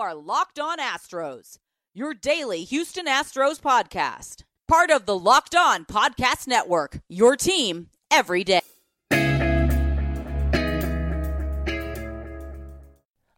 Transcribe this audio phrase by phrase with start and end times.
[0.00, 1.58] are Locked On Astros,
[1.92, 4.44] your daily Houston Astros podcast.
[4.68, 8.60] Part of the Locked On Podcast Network, your team every day.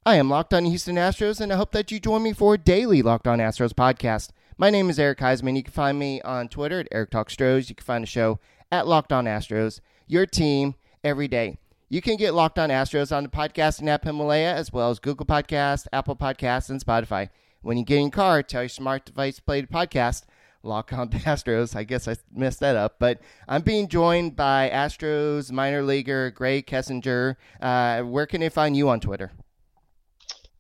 [0.05, 2.59] I am Locked On Houston Astros, and I hope that you join me for a
[2.59, 4.29] daily Locked On Astros podcast.
[4.59, 5.57] My name is Eric Heisman.
[5.57, 7.71] You can find me on Twitter at Eric Talk Stros.
[7.71, 8.39] You can find the show
[8.71, 11.57] at Locked On Astros, your team every day.
[11.93, 15.27] You can get Locked On Astros on the podcasting app Himalaya, as well as Google
[15.27, 17.31] Podcast, Apple Podcasts, and Spotify.
[17.63, 20.23] When you get in your car, tell your smart device play the podcast.
[20.63, 21.75] Lock on Astros.
[21.75, 23.19] I guess I messed that up, but
[23.49, 27.35] I'm being joined by Astros minor leaguer Grae Kessinger.
[27.61, 29.33] Uh, where can they find you on Twitter?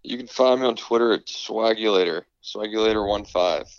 [0.02, 3.78] You can find me on Twitter at Swagulator, Swagulator15.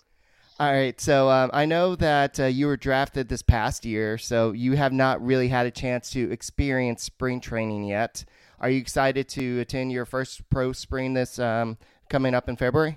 [0.62, 4.52] All right, so um, I know that uh, you were drafted this past year, so
[4.52, 8.24] you have not really had a chance to experience spring training yet.
[8.60, 12.96] Are you excited to attend your first pro spring this um, coming up in February?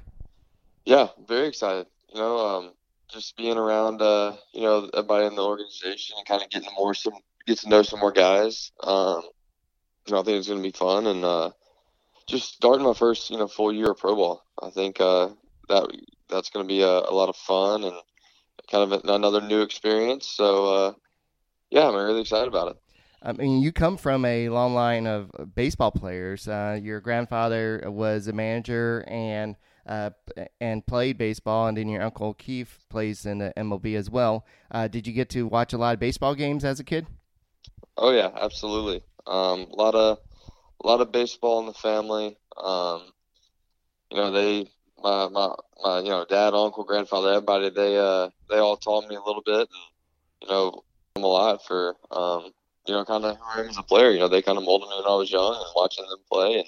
[0.86, 1.88] Yeah, very excited.
[2.14, 2.74] You know, um,
[3.08, 6.94] just being around, uh, you know, everybody in the organization and kind of getting more
[6.94, 7.14] some
[7.48, 8.74] get to know some more guys.
[8.84, 9.24] Um,
[10.06, 11.50] you know, I think it's going to be fun and uh,
[12.28, 14.46] just starting my first, you know, full year of pro ball.
[14.62, 15.30] I think uh,
[15.68, 15.90] that
[16.36, 17.96] that's going to be a, a, lot of fun and
[18.70, 20.28] kind of another new experience.
[20.28, 20.94] So, uh,
[21.70, 22.78] yeah, I'm really excited about it.
[23.22, 26.48] I mean, you come from a long line of baseball players.
[26.48, 29.56] Uh, your grandfather was a manager and
[29.88, 30.12] uh,
[30.60, 34.46] and played baseball, and then your uncle Keith plays in the MLB as well.
[34.72, 37.08] Uh, did you get to watch a lot of baseball games as a kid?
[37.98, 39.04] Oh yeah, absolutely.
[39.26, 40.20] Um, a lot of
[40.84, 42.38] a lot of baseball in the family.
[42.58, 43.12] Um,
[44.12, 44.70] you know, they
[45.06, 49.16] my my my you know dad, uncle, grandfather, everybody they uh they all taught me
[49.16, 50.84] a little bit, and you know
[51.16, 52.52] I'm a lot for um
[52.88, 54.10] you know kind of who I am as a player.
[54.10, 56.56] You know they kind of molded me when I was young, and watching them play
[56.56, 56.68] and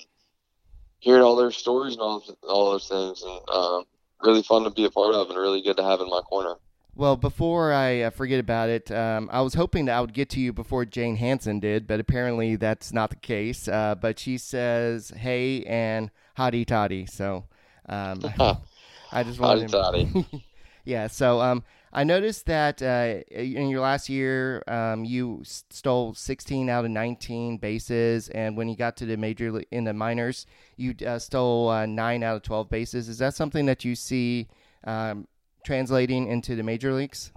[1.00, 3.84] hearing all their stories and all all those things, and um,
[4.22, 6.56] really fun to be a part of, and really good to have in my corner.
[6.96, 10.30] Well, before I uh, forget about it, um, I was hoping that I would get
[10.32, 13.68] to you before Jane Hanson did, but apparently that's not the case.
[13.68, 17.46] Uh, but she says hey and hotty toddy, so
[17.88, 18.22] um,
[19.12, 20.26] I just wanted to.
[20.86, 21.08] yeah.
[21.08, 26.86] So um, I noticed that uh, in your last year, um, you stole 16 out
[26.86, 31.20] of 19 bases, and when you got to the major in the minors, you uh,
[31.20, 33.10] stole uh, nine out of 12 bases.
[33.10, 34.48] Is that something that you see
[34.84, 35.28] um,
[35.66, 37.32] translating into the major leagues?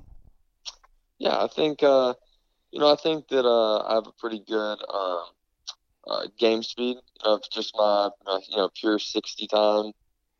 [1.19, 2.15] Yeah, I think uh,
[2.73, 5.25] you know I think that uh, I have a pretty good um,
[6.07, 8.11] uh, game speed of just my
[8.49, 9.93] you know pure 60 time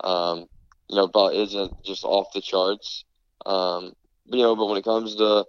[0.05, 0.47] um,
[0.89, 3.05] you know, but isn't just off the charts.
[3.47, 3.93] Um,
[4.27, 5.45] but, you know, but when it comes to,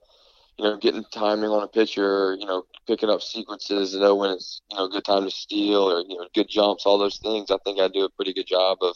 [0.58, 4.32] you know, getting timing on a pitcher, you know, picking up sequences, you know, when
[4.32, 7.50] it's, you know, good time to steal or, you know, good jumps, all those things,
[7.50, 8.96] I think I do a pretty good job of,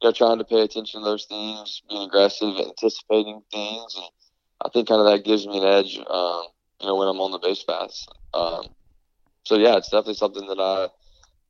[0.00, 3.94] you know, trying to pay attention to those things, being aggressive, anticipating things.
[3.96, 4.06] And
[4.64, 6.44] I think kind of that gives me an edge, um,
[6.80, 8.06] you know, when I'm on the base paths.
[8.32, 8.68] Um,
[9.44, 10.88] so yeah, it's definitely something that I,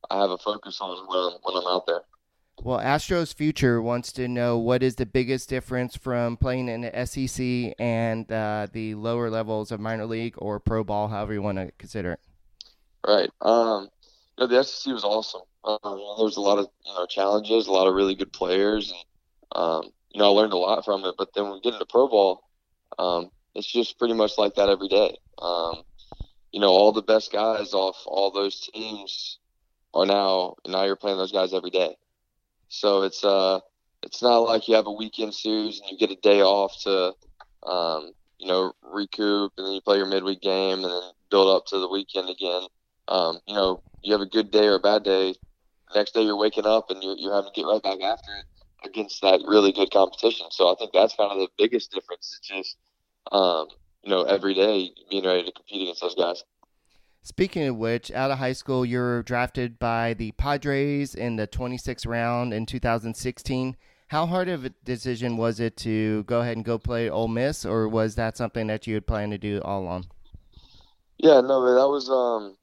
[0.09, 2.01] I have a focus on when when I'm out there.
[2.63, 7.05] Well, Astros Future wants to know what is the biggest difference from playing in the
[7.05, 11.57] SEC and uh, the lower levels of minor league or pro ball, however you want
[11.57, 12.19] to consider it.
[13.07, 13.31] Right.
[13.41, 13.89] Um,
[14.37, 15.41] you know, the SEC was awesome.
[15.63, 18.91] Um, there was a lot of you know challenges, a lot of really good players,
[18.91, 21.15] and um, you know I learned a lot from it.
[21.17, 22.43] But then when we get into pro ball,
[22.97, 25.17] um, it's just pretty much like that every day.
[25.39, 25.83] Um,
[26.51, 29.39] you know, all the best guys off all those teams
[29.93, 31.95] are now now you're playing those guys every day.
[32.71, 33.61] So it's uh
[34.03, 37.13] it's not like you have a weekend series and you get a day off to
[37.67, 41.65] um, you know recoup and then you play your midweek game and then build up
[41.67, 42.63] to the weekend again.
[43.09, 45.35] Um, you know you have a good day or a bad day.
[45.95, 48.45] next day you're waking up and you're, you're having to get right back after it
[48.87, 50.47] against that really good competition.
[50.51, 52.37] So I think that's kind of the biggest difference.
[52.39, 52.77] It's just
[53.31, 53.67] um,
[54.03, 56.43] you know every day being ready to compete against those guys.
[57.23, 61.47] Speaking of which, out of high school, you were drafted by the Padres in the
[61.47, 63.77] 26th round in 2016.
[64.07, 67.63] How hard of a decision was it to go ahead and go play Ole Miss,
[67.63, 70.07] or was that something that you had planned to do all along?
[71.19, 72.57] Yeah, no, that was, um,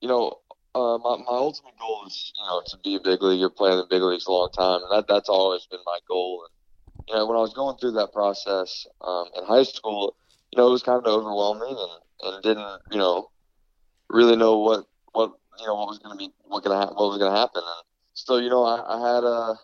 [0.00, 0.38] you know,
[0.74, 3.76] uh, my, my ultimate goal is, you know, to be a big leaguer, play in
[3.76, 6.46] the big leagues a long time, and that that's always been my goal.
[6.46, 10.16] And you know, when I was going through that process um, in high school,
[10.50, 13.28] you know, it was kind of overwhelming and, and didn't, you know,
[14.10, 17.10] really know what what you know what was going to be what gonna ha- what
[17.10, 17.62] was going to happen.
[17.64, 17.84] And
[18.14, 19.54] so you know, I, I had a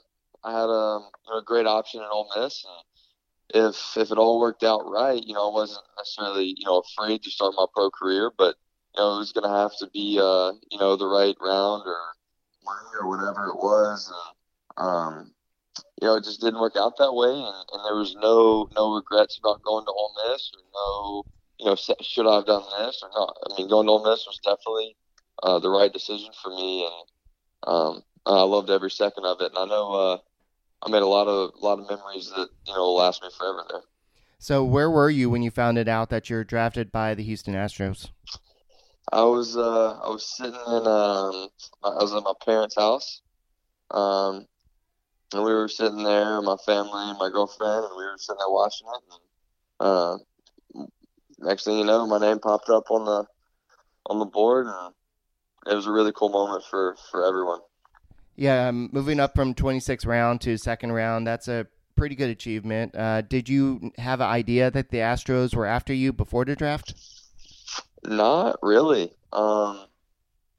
[0.44, 4.18] I had a, you know, a great option in Ole Miss, and if if it
[4.18, 7.66] all worked out right, you know, I wasn't necessarily you know afraid to start my
[7.74, 8.56] pro career, but
[8.96, 11.82] you know, it was going to have to be uh, you know the right round
[11.86, 11.98] or
[13.00, 14.12] or whatever it was.
[14.78, 15.32] And, um,
[16.00, 18.94] you know, it just didn't work out that way, and, and there was no no
[18.94, 21.26] regrets about going to Ole Miss or no,
[21.58, 23.36] you know, should I have done this or not.
[23.44, 24.96] I mean, going to Ole Miss was definitely
[25.42, 29.52] uh, the right decision for me, and um, I loved every second of it.
[29.54, 30.18] And I know uh,
[30.82, 33.28] I made a lot of a lot of memories that you know will last me
[33.36, 33.82] forever there.
[34.38, 37.54] So, where were you when you found it out that you're drafted by the Houston
[37.54, 38.10] Astros?
[39.12, 41.48] I was uh, I was sitting in um,
[41.82, 43.22] I was at my parents' house,
[43.92, 44.46] um,
[45.32, 48.50] and we were sitting there, my family, and my girlfriend, and we were sitting there
[48.50, 49.02] watching it.
[49.12, 49.20] And,
[49.88, 50.18] uh,
[51.38, 53.24] next thing you know, my name popped up on the
[54.06, 54.94] on the board, and
[55.66, 57.60] it was a really cool moment for for everyone.
[58.36, 61.66] Yeah, um, moving up from 26th round to second round, that's a
[61.96, 62.94] pretty good achievement.
[62.94, 66.94] Uh, did you have an idea that the Astros were after you before the draft?
[68.04, 69.12] Not really.
[69.32, 69.86] Um,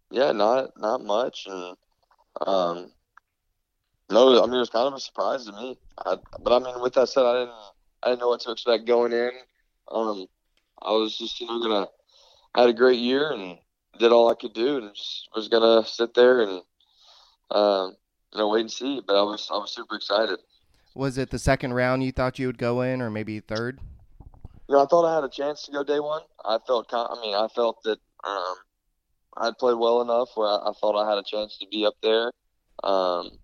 [0.10, 1.78] yeah, not not much, and
[2.46, 2.92] um,
[4.10, 5.78] no, I mean it was kind of a surprise to me.
[6.06, 7.56] I, but I mean, with that said, I didn't
[8.04, 9.32] I didn't know what to expect going in.
[9.90, 10.28] Um,
[10.82, 11.88] I was just you know gonna
[12.56, 13.58] I had a great year and
[14.00, 16.62] did all I could do, and just was gonna sit there and
[17.52, 17.96] um,
[18.34, 19.02] you know wait and see.
[19.06, 20.40] But I was I was super excited.
[20.96, 23.80] Was it the second round you thought you would go in, or maybe third?
[24.68, 26.24] You know, I thought I had a chance to go day one.
[26.44, 28.56] I felt, I mean, I felt that um,
[29.38, 31.94] I'd played well enough where I, I, thought I had a chance to be up
[32.04, 32.32] there.
[32.84, 33.38] Um,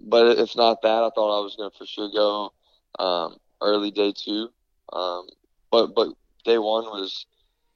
[0.00, 2.52] but if not that, I thought I was going to for sure go
[2.98, 4.48] um, early day two.
[4.92, 5.26] Um,
[5.70, 6.08] but but
[6.46, 7.26] day one was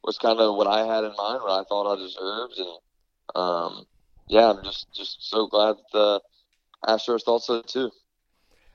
[0.03, 2.79] was kind of what I had in mind, what I thought I deserved, and
[3.35, 3.85] um,
[4.29, 6.21] yeah, I'm just just so glad that the
[6.87, 7.91] Astros thought so too.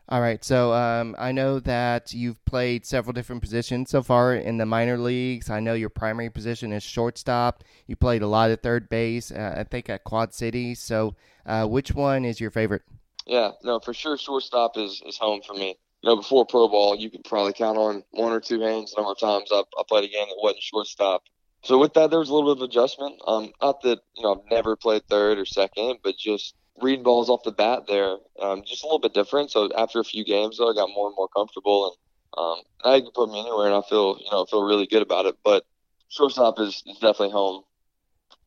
[0.08, 4.58] All right, so um, I know that you've played several different positions so far in
[4.58, 5.50] the minor leagues.
[5.50, 7.64] I know your primary position is shortstop.
[7.88, 10.76] You played a lot at third base, uh, I think at Quad City.
[10.76, 11.16] So,
[11.48, 12.84] uh, which one is your favorite?
[13.26, 15.76] Yeah, no, for sure, shortstop is, is home for me.
[16.06, 19.02] You know, before pro ball, you could probably count on one or two hands the
[19.02, 21.24] number of times I, I played a game that wasn't shortstop.
[21.64, 23.20] So with that, there was a little bit of adjustment.
[23.26, 27.28] Um, not that you know I've never played third or second, but just reading balls
[27.28, 29.50] off the bat there, um, just a little bit different.
[29.50, 31.98] So after a few games, though, I got more and more comfortable,
[32.38, 34.86] and um, you can put me anywhere, and I feel you know I feel really
[34.86, 35.38] good about it.
[35.44, 35.66] But
[36.10, 37.64] shortstop is, is definitely home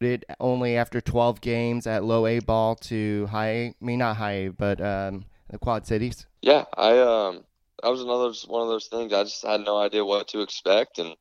[0.00, 4.16] did only after 12 games at low A ball to high A, I mean not
[4.16, 6.27] high A, but um, the Quad Cities.
[6.43, 7.45] Yeah, I um
[7.83, 9.12] that was another one of those things.
[9.12, 11.15] I just had no idea what to expect, and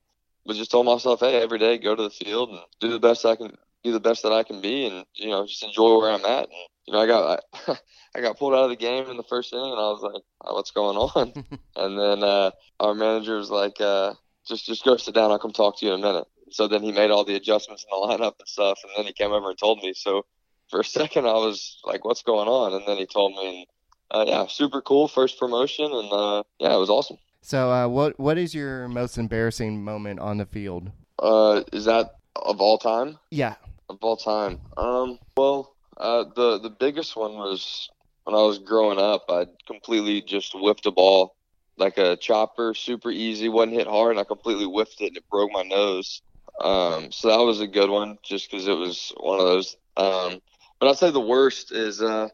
[0.45, 3.25] was just told myself, hey, every day go to the field and do the best
[3.25, 6.11] I can, do the best that I can be, and you know just enjoy where
[6.11, 6.43] I'm at.
[6.43, 6.53] And,
[6.85, 7.77] you know, I got I,
[8.15, 10.23] I got pulled out of the game in the first inning, and I was like,
[10.41, 11.33] oh, what's going on?
[11.75, 14.13] and then uh, our manager was like, uh,
[14.47, 15.31] just just go sit down.
[15.31, 17.83] I'll come talk to you in a minute so then he made all the adjustments
[17.83, 19.93] in the lineup and stuff, and then he came over and told me.
[19.93, 20.25] So
[20.69, 23.67] for a second, I was like, "What's going on?" And then he told me, and,
[24.11, 28.19] uh, "Yeah, super cool, first promotion, and uh, yeah, it was awesome." So, uh, what
[28.19, 30.91] what is your most embarrassing moment on the field?
[31.19, 33.17] Uh, is that of all time?
[33.31, 33.55] Yeah,
[33.89, 34.59] of all time.
[34.75, 37.89] Um, well, uh, the the biggest one was
[38.23, 39.25] when I was growing up.
[39.29, 41.35] I completely just whipped a ball
[41.77, 45.29] like a chopper, super easy, wasn't hit hard, and I completely whiffed it and it
[45.29, 46.21] broke my nose.
[46.59, 49.77] Um, so that was a good one, just because it was one of those.
[49.95, 50.41] Um,
[50.79, 52.29] but I'd say the worst is uh,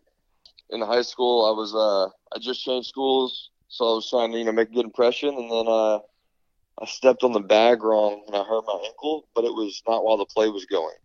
[0.70, 1.46] in high school.
[1.46, 4.70] I was uh, I just changed schools, so I was trying to you know make
[4.70, 6.00] a good impression, and then uh,
[6.80, 10.04] I stepped on the bag wrong and I hurt my ankle, but it was not
[10.04, 10.96] while the play was going.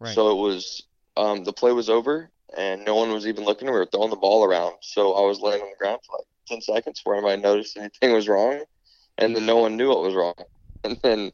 [0.00, 0.14] Right.
[0.14, 0.82] So it was
[1.16, 3.66] um, the play was over and no one was even looking.
[3.66, 6.26] We were throwing the ball around, so I was laying on the ground for like
[6.46, 8.62] ten seconds before anybody noticed anything was wrong,
[9.18, 10.34] and then no one knew what was wrong.
[10.84, 11.32] And then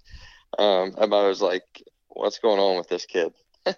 [0.59, 3.35] um, I was like, "What's going on with this kid?"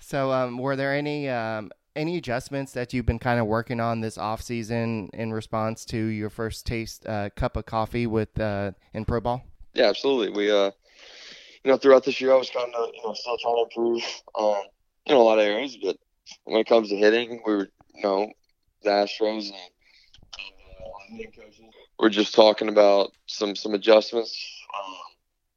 [0.00, 4.00] so, um, were there any um, any adjustments that you've been kind of working on
[4.00, 8.72] this off season in response to your first taste uh, cup of coffee with uh,
[8.94, 9.42] in pro ball?
[9.74, 10.30] Yeah, absolutely.
[10.30, 10.70] We, uh,
[11.64, 14.02] you know, throughout this year, I was kind of you know still trying to improve,
[14.38, 14.62] um,
[15.06, 15.96] in a lot of areas, but
[16.44, 18.32] when it comes to hitting, we were you know
[18.82, 21.16] the Astros and, uh.
[21.98, 24.38] We're just talking about some some adjustments.
[24.74, 24.94] Um,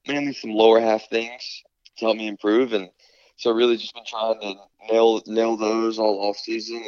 [0.08, 1.63] mainly some lower half things
[1.98, 2.74] to help me improve.
[2.74, 2.90] And
[3.38, 4.56] so really just been trying to
[4.92, 6.84] nail nail those all off season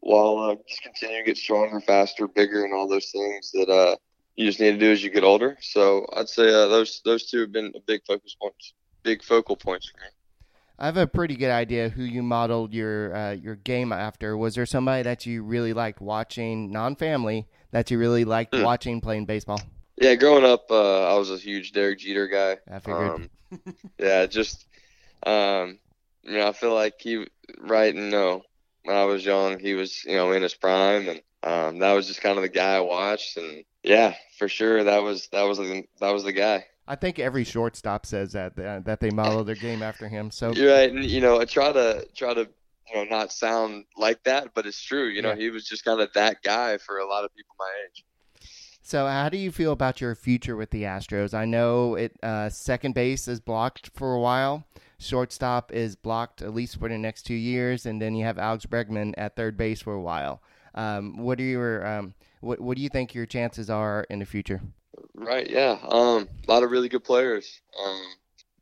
[0.00, 3.96] while uh, just continue to get stronger, faster, bigger, and all those things that uh,
[4.36, 5.56] you just need to do as you get older.
[5.60, 9.56] So I'd say uh, those those two have been a big focus points, big focal
[9.56, 10.06] points for me.
[10.78, 14.36] I have a pretty good idea who you modeled your uh, your game after.
[14.36, 18.64] Was there somebody that you really liked watching, non-family, that you really liked mm.
[18.64, 19.60] watching playing baseball?
[19.98, 22.56] Yeah, growing up, uh, I was a huge Derek Jeter guy.
[22.74, 23.10] I figured.
[23.10, 23.30] Um,
[23.98, 24.66] yeah, just
[25.26, 25.78] um,
[26.22, 27.26] you know, I feel like he
[27.58, 28.42] right and no.
[28.84, 32.06] when I was young, he was you know in his prime, and um, that was
[32.06, 35.58] just kind of the guy I watched, and yeah, for sure that was that was
[35.58, 36.66] the, that was the guy.
[36.86, 40.30] I think every shortstop says that that they model their game after him.
[40.30, 42.48] So You're right, and you know I try to try to
[42.92, 45.06] you know not sound like that, but it's true.
[45.08, 45.36] You know Yeah.
[45.36, 48.04] he was just kind of that guy for a lot of people my age.
[48.90, 51.32] So, how do you feel about your future with the Astros?
[51.32, 52.12] I know it.
[52.24, 54.64] Uh, second base is blocked for a while.
[54.98, 58.66] Shortstop is blocked at least for the next two years, and then you have Alex
[58.66, 60.42] Bregman at third base for a while.
[60.74, 64.24] Um, what are your um, what What do you think your chances are in the
[64.24, 64.60] future?
[65.14, 65.78] Right, yeah.
[65.88, 67.60] Um, a lot of really good players.
[67.80, 68.02] Um,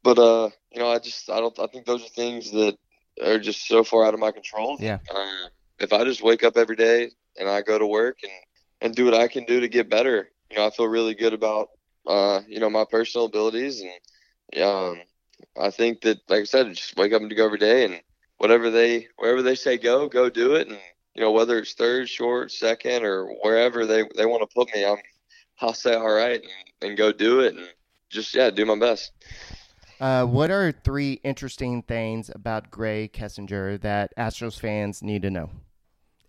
[0.03, 2.77] but uh, you know, I just I don't I think those are things that
[3.25, 4.77] are just so far out of my control.
[4.79, 4.99] Yeah.
[5.09, 8.33] Um, if I just wake up every day and I go to work and
[8.81, 11.33] and do what I can do to get better, you know, I feel really good
[11.33, 11.71] about
[12.07, 15.01] uh, you know, my personal abilities and um,
[15.61, 18.01] I think that like I said, just wake up and go every day and
[18.39, 20.79] whatever they wherever they say go, go do it and
[21.15, 24.85] you know, whether it's third, short, second, or wherever they, they want to put me,
[24.85, 24.99] I'm
[25.61, 27.67] I'll say all right and, and go do it and
[28.09, 29.13] just yeah, do my best.
[30.01, 35.51] Uh, what are three interesting things about Grae Kessinger that Astros fans need to know?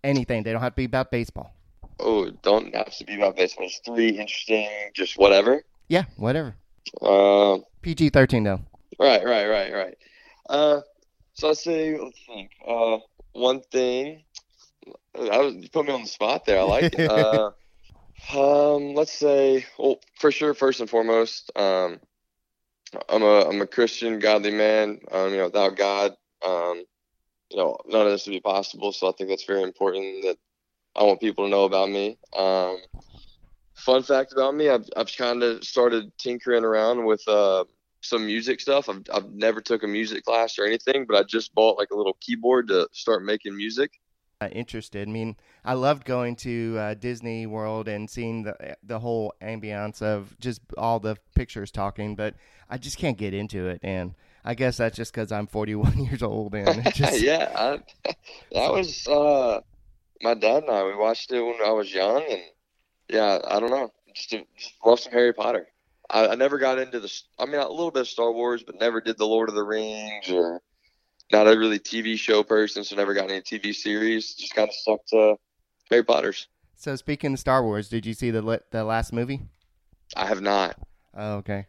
[0.04, 0.44] Anything.
[0.44, 1.54] They don't have to be about baseball.
[2.00, 3.66] Oh, don't have to be about baseball.
[3.66, 5.64] It's three interesting, just whatever.
[5.88, 6.56] Yeah, whatever.
[7.02, 8.62] Uh, PG thirteen though.
[9.00, 9.98] right, right, right, right.
[10.50, 10.82] Uh,
[11.34, 12.52] so I say, let's think.
[12.66, 12.98] Uh,
[13.34, 14.24] one thing.
[15.16, 16.60] I was you put me on the spot there.
[16.60, 17.10] I like it.
[17.10, 17.52] Uh,
[18.76, 22.00] um, let's say, well, for sure, first and foremost, um,
[23.08, 25.00] I'm a I'm a Christian, godly man.
[25.12, 26.12] Um, you know, without God,
[26.46, 26.84] um,
[27.50, 28.92] you know, none of this would be possible.
[28.92, 30.38] So I think that's very important that
[30.96, 32.18] I want people to know about me.
[32.36, 32.78] Um,
[33.76, 37.66] fun fact about me, I've I've kind of started tinkering around with uh
[38.02, 38.90] some music stuff.
[38.90, 41.96] I've I've never took a music class or anything, but I just bought like a
[41.96, 43.92] little keyboard to start making music.
[44.42, 45.08] uh, interested.
[45.08, 50.02] I mean, I loved going to uh, Disney World and seeing the the whole ambiance
[50.02, 52.36] of just all the pictures talking, but
[52.70, 53.80] I just can't get into it.
[53.84, 54.16] And
[54.46, 57.80] I guess that's just because I'm 41 years old and just yeah, I,
[58.52, 59.60] that was uh,
[60.22, 60.84] my dad and I.
[60.84, 62.42] We watched it when I was young, and
[63.10, 65.68] yeah, I don't know, just, just love some Harry Potter.
[66.10, 67.22] I, I never got into the.
[67.38, 69.64] I mean, a little bit of Star Wars, but never did the Lord of the
[69.64, 70.62] Rings or
[71.32, 74.34] not a really TV show person, so never got any TV series.
[74.34, 75.36] Just kind of stuck to
[75.90, 76.48] Harry Potter's.
[76.76, 79.42] So speaking of Star Wars, did you see the the last movie?
[80.16, 80.76] I have not.
[81.16, 81.68] Oh, okay.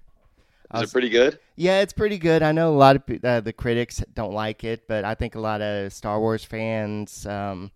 [0.74, 1.38] Is was- it pretty good?
[1.56, 2.42] Yeah, it's pretty good.
[2.42, 5.40] I know a lot of uh, the critics don't like it, but I think a
[5.40, 7.70] lot of Star Wars fans um,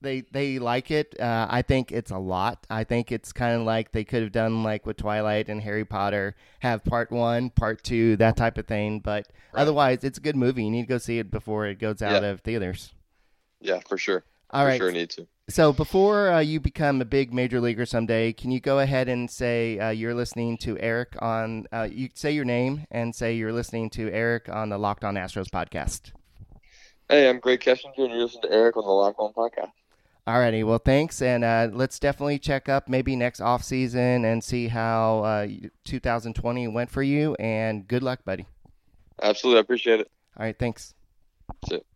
[0.00, 1.18] they they like it.
[1.18, 2.66] Uh, I think it's a lot.
[2.70, 5.84] I think it's kind of like they could have done like with Twilight and Harry
[5.84, 9.00] Potter, have part one, part two, that type of thing.
[9.00, 9.62] But Right.
[9.62, 10.64] otherwise, it's a good movie.
[10.64, 12.28] You need to go see it before it goes out Yeah.
[12.30, 12.92] of theaters.
[13.60, 14.24] Yeah, for sure.
[14.50, 14.78] All for right.
[14.78, 15.26] sure need to.
[15.48, 19.30] So before uh, you become a big major leaguer someday, can you go ahead and
[19.30, 21.66] say uh, you're listening to Eric on?
[21.72, 25.14] Uh, you say your name and say you're listening to Eric on the Locked On
[25.16, 26.12] Astros podcast.
[27.10, 29.72] Hey, I'm Grae Kessinger, and you're listening to Eric on the Lock On Podcast.
[30.26, 34.68] Alrighty, well, thanks, and uh, let's definitely check up maybe next off season and see
[34.68, 35.46] how uh,
[35.84, 37.34] 2020 went for you.
[37.34, 38.46] And good luck, buddy.
[39.20, 40.10] Absolutely, I appreciate it.
[40.38, 40.94] All right, thanks.
[41.60, 41.86] That's it.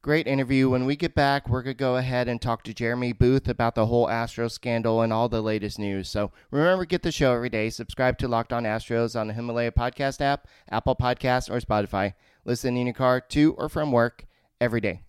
[0.00, 0.70] Great interview.
[0.70, 3.74] When we get back, we're going to go ahead and talk to Jeremy Booth about
[3.74, 6.08] the whole Astros scandal and all the latest news.
[6.08, 7.68] So remember, get the show every day.
[7.68, 12.14] Subscribe to Locked On Astros on the Himalaya Podcast app, Apple Podcasts, or Spotify.
[12.44, 14.26] Listen in your car to or from work
[14.60, 15.02] every day.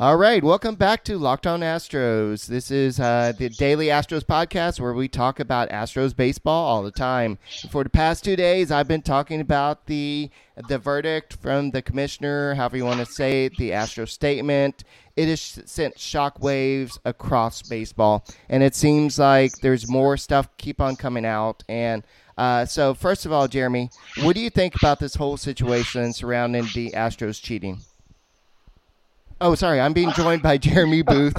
[0.00, 2.46] All right, welcome back to Locked On Astros.
[2.46, 6.90] This is uh, the Daily Astros podcast where we talk about Astros baseball all the
[6.90, 7.38] time.
[7.70, 10.30] For the past two days, I've been talking about the
[10.68, 14.84] the verdict from the commissioner, however you want to say it, the Astros statement.
[15.16, 20.96] It has sent shockwaves across baseball, and it seems like there's more stuff keep on
[20.96, 21.62] coming out.
[21.68, 22.04] And
[22.40, 23.90] uh, so, first of all, Jeremy,
[24.22, 27.80] what do you think about this whole situation surrounding the Astros cheating?
[29.42, 29.78] Oh, sorry.
[29.78, 31.34] I'm being joined by Jeremy Booth,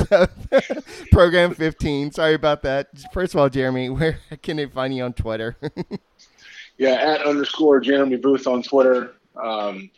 [1.12, 2.12] Program 15.
[2.12, 2.90] Sorry about that.
[3.14, 5.58] First of all, Jeremy, where can they find you on Twitter?
[6.78, 9.14] Yeah, at underscore Jeremy Booth on Twitter.
[9.40, 9.92] Um,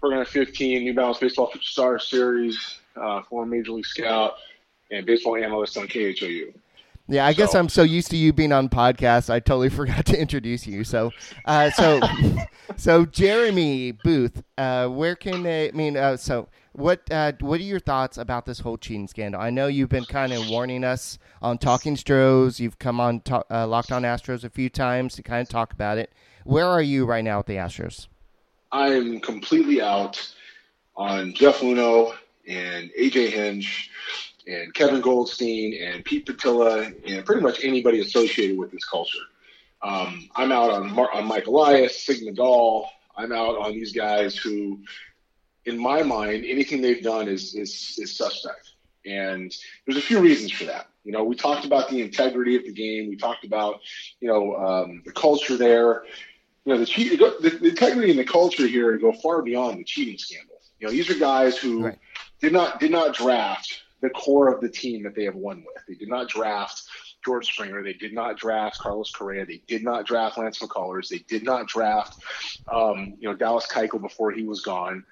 [0.00, 4.36] program 15, New Balance Baseball Future Star Series, uh, former Major League Scout,
[4.90, 6.54] and baseball analyst on KHOU.
[7.06, 10.18] Yeah, I guess I'm so used to you being on podcasts, I totally forgot to
[10.18, 10.84] introduce you.
[10.84, 11.10] So,
[11.44, 12.00] uh, so,
[12.76, 15.68] so Jeremy Booth, uh, where can they?
[15.68, 17.02] I mean, uh, so what?
[17.10, 19.40] Uh, what are your thoughts about this whole cheating scandal?
[19.40, 22.58] I know you've been kind of warning us on Talking Stros.
[22.58, 25.74] You've come on to, uh, Locked On Astros a few times to kind of talk
[25.74, 26.10] about it.
[26.44, 28.08] Where are you right now with the Astros?
[28.72, 30.34] I am completely out
[30.96, 32.14] on Jeff Luhnow
[32.48, 33.90] and AJ Hinch
[34.46, 39.18] and Kevin Goldstein and Pete Putila and pretty much anybody associated with this culture.
[39.82, 42.86] Um, I'm out on, Mar- on Mike Elias, Sig Mejdal.
[43.16, 44.80] I'm out on these guys who,
[45.66, 48.72] in my mind, anything they've done is, is, is suspect.
[49.06, 49.54] And
[49.86, 50.88] there's a few reasons for that.
[51.04, 53.10] You know, we talked about the integrity of the game.
[53.10, 53.80] We talked about,
[54.20, 56.04] you know, um, the culture there.
[56.64, 59.84] You know, the, cheat, the, the integrity and the culture here go far beyond the
[59.84, 60.56] cheating scandal.
[60.80, 61.98] You know, these are guys who right.
[62.40, 65.82] did not did not draft the core of the team that they have won with.
[65.88, 66.82] They did not draft
[67.24, 67.82] George Springer.
[67.82, 69.46] They did not draft Carlos Correa.
[69.46, 71.08] They did not draft Lance McCullers.
[71.08, 72.16] They did not draft,
[72.70, 75.04] um, you know, Dallas Keuchel before he was gone,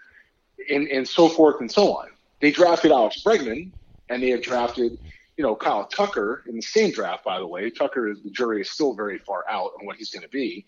[0.69, 2.09] and and so forth and so on.
[2.43, 3.73] They drafted Alex Bregman,
[4.11, 4.93] and they have drafted,
[5.39, 7.25] you know, Kyle Tucker in the same draft.
[7.25, 10.11] By the way, Tucker is the jury is still very far out on what he's
[10.11, 10.67] going to be.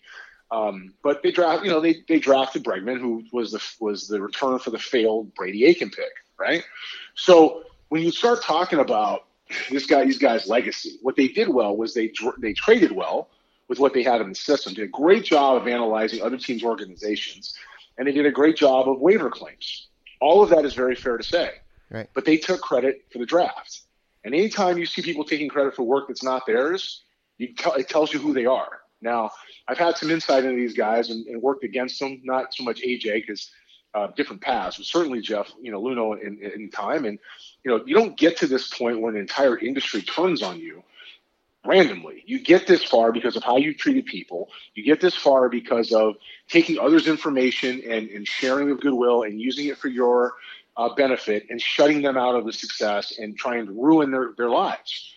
[0.49, 4.19] Um, but they draft, you know, they, they drafted Bregman, who was the was the
[4.19, 6.63] return for the failed Brady Aiken pick, right?
[7.13, 7.63] So
[7.95, 9.21] when you start talking about
[9.71, 13.29] this guy, these guys' legacy, what they did well was they they traded well
[13.69, 14.73] with what they had in the system.
[14.73, 17.55] Did a great job of analyzing other teams' organizations,
[17.97, 19.87] and they did a great job of waiver claims.
[20.19, 21.51] All of that is very fair to say.
[21.89, 22.09] Right.
[22.13, 23.83] But they took credit for the draft.
[24.25, 27.01] And anytime you see people taking credit for work that's not theirs,
[27.37, 28.81] you it tells you who they are.
[29.01, 29.31] Now,
[29.69, 32.19] I've had some insight into these guys and, and worked against them.
[32.25, 33.49] Not so much AJ because
[33.95, 37.05] uh, different paths, but certainly Jeff, you know, Luhnow in, in time.
[37.05, 37.17] And
[37.63, 40.83] you know, you don't get to this point when an entire industry turns on you
[41.65, 42.23] randomly.
[42.25, 44.49] You get this far because of how you treated people.
[44.75, 46.15] You get this far because of
[46.47, 50.33] taking others' information and, and sharing of goodwill and using it for your
[50.77, 54.49] uh, benefit and shutting them out of the success and trying to ruin their, their
[54.49, 55.13] lives.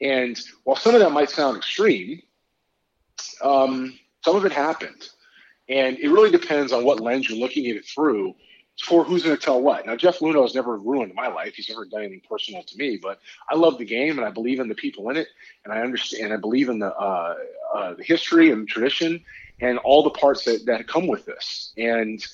[0.00, 2.22] And while some of that might sound extreme,
[3.42, 5.08] um, some of it happened.
[5.68, 8.34] And it really depends on what lens you're looking at it through
[8.82, 9.86] for who's going to tell what.
[9.86, 11.54] Now, Jeff Luhnow has never ruined my life.
[11.54, 13.18] He's never done anything personal to me, but
[13.50, 15.28] I love the game and I believe in the people in it.
[15.64, 17.34] And I understand, I believe in the, uh,
[17.74, 19.24] uh, the history and tradition
[19.60, 21.72] and all the parts that, that come with this.
[21.76, 22.24] And,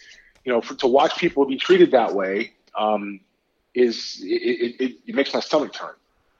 [0.44, 3.20] you know, for, to watch people be treated that way um,
[3.74, 5.94] is, it, it, it makes my stomach turn.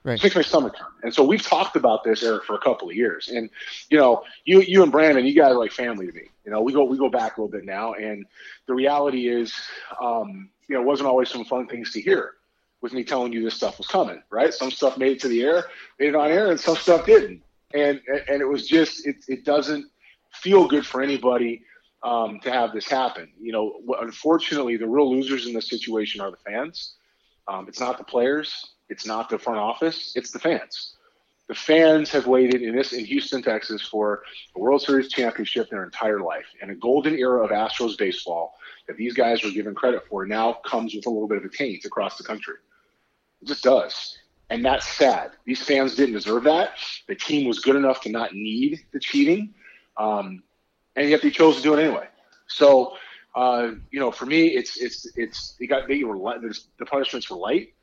[0.05, 0.19] Right.
[0.19, 0.87] It makes my stomach turn.
[1.01, 3.27] And so we've talked about this, Eric, for a couple of years.
[3.27, 3.49] And
[3.89, 6.29] you know, you you and Brandon, you guys are like family to me.
[6.45, 8.23] You know, we go we go back a little bit now, and
[8.67, 9.51] the reality is,
[9.99, 12.33] um, you know, it wasn't always some fun things to hear
[12.81, 14.21] with me telling you this stuff was coming.
[14.29, 14.53] Right?
[14.53, 15.65] Some stuff made it to the air,
[15.99, 17.41] made it on air, and some stuff didn't.
[17.73, 19.87] And and it was just it it doesn't
[20.33, 21.63] feel good for anybody
[22.03, 23.29] um, to have this happen.
[23.41, 26.93] You know, unfortunately, the real losers in this situation are the fans.
[27.47, 28.74] Um, it's not the players.
[28.89, 30.13] It's not the front office.
[30.15, 30.95] It's the fans.
[31.47, 34.23] The fans have waited in this in Houston, Texas, for
[34.55, 38.55] a World Series championship their entire life, and a golden era of Astros baseball
[38.87, 41.49] that these guys were given credit for now comes with a little bit of a
[41.49, 42.55] taint across the country.
[43.41, 44.17] It just does.
[44.49, 45.31] And that's sad.
[45.45, 46.71] These fans didn't deserve that.
[47.07, 49.53] The team was good enough to not need the cheating,
[49.97, 50.43] um,
[50.95, 52.07] and yet they chose to do it anyway.
[52.47, 52.93] So,
[53.35, 56.17] uh, you know, for me, it's it's it's they got they were
[56.79, 57.73] the punishments were light.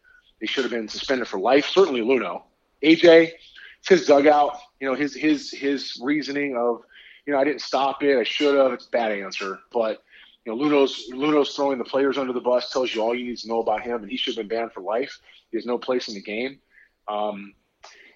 [0.42, 1.66] They should have been suspended for life.
[1.66, 2.42] Certainly Luhnow.
[2.82, 3.30] AJ,
[3.78, 4.58] it's his dugout.
[4.80, 6.82] You know, his his his reasoning of,
[7.24, 8.18] you know, I didn't stop it.
[8.18, 8.72] I should have.
[8.72, 9.60] It's a bad answer.
[9.72, 10.02] But
[10.44, 13.38] you know, Luhnow's Luhnow's throwing the players under the bus tells you all you need
[13.38, 15.16] to know about him, and he should have been banned for life.
[15.52, 16.58] He has no place in the game.
[17.06, 17.54] Um,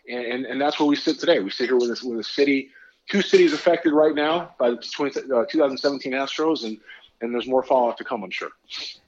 [0.08, 1.38] and, and, and that's where we sit today.
[1.38, 2.70] We sit here with this with a city,
[3.08, 6.78] two cities affected right now by the 20, uh, 2017 Astros, and
[7.20, 8.50] and there's more fallout to come, I'm sure.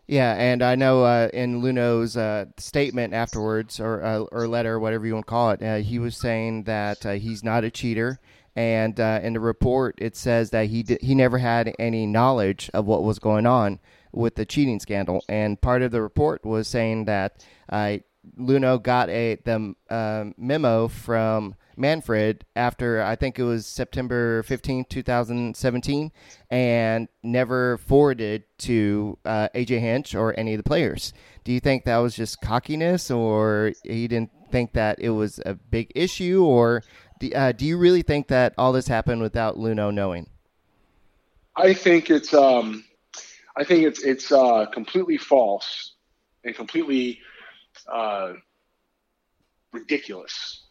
[0.07, 5.07] Yeah, and I know uh, in Luhnow's uh, statement afterwards, or uh, or letter, whatever
[5.07, 8.19] you want to call it, uh, he was saying that uh, he's not a cheater,
[8.57, 12.87] and uh, in the report it says that he he never had any knowledge of
[12.87, 17.05] what was going on with the cheating scandal, and part of the report was saying
[17.05, 19.75] that Luhnow got a the
[20.39, 26.13] memo from Manfred after I think it was September 15, 2017,
[26.51, 31.13] and never forwarded to uh, AJ Hinch or any of the players.
[31.45, 35.55] Do you think that was just cockiness, or he didn't think that it was a
[35.55, 36.83] big issue, or
[37.21, 40.29] do, uh, do you really think that all this happened without Luhnow knowing?
[41.57, 42.85] I think it's um,
[43.57, 45.95] I think it's it's uh, completely false
[46.45, 47.21] and completely
[47.91, 48.35] uh,
[49.73, 50.68] ridiculous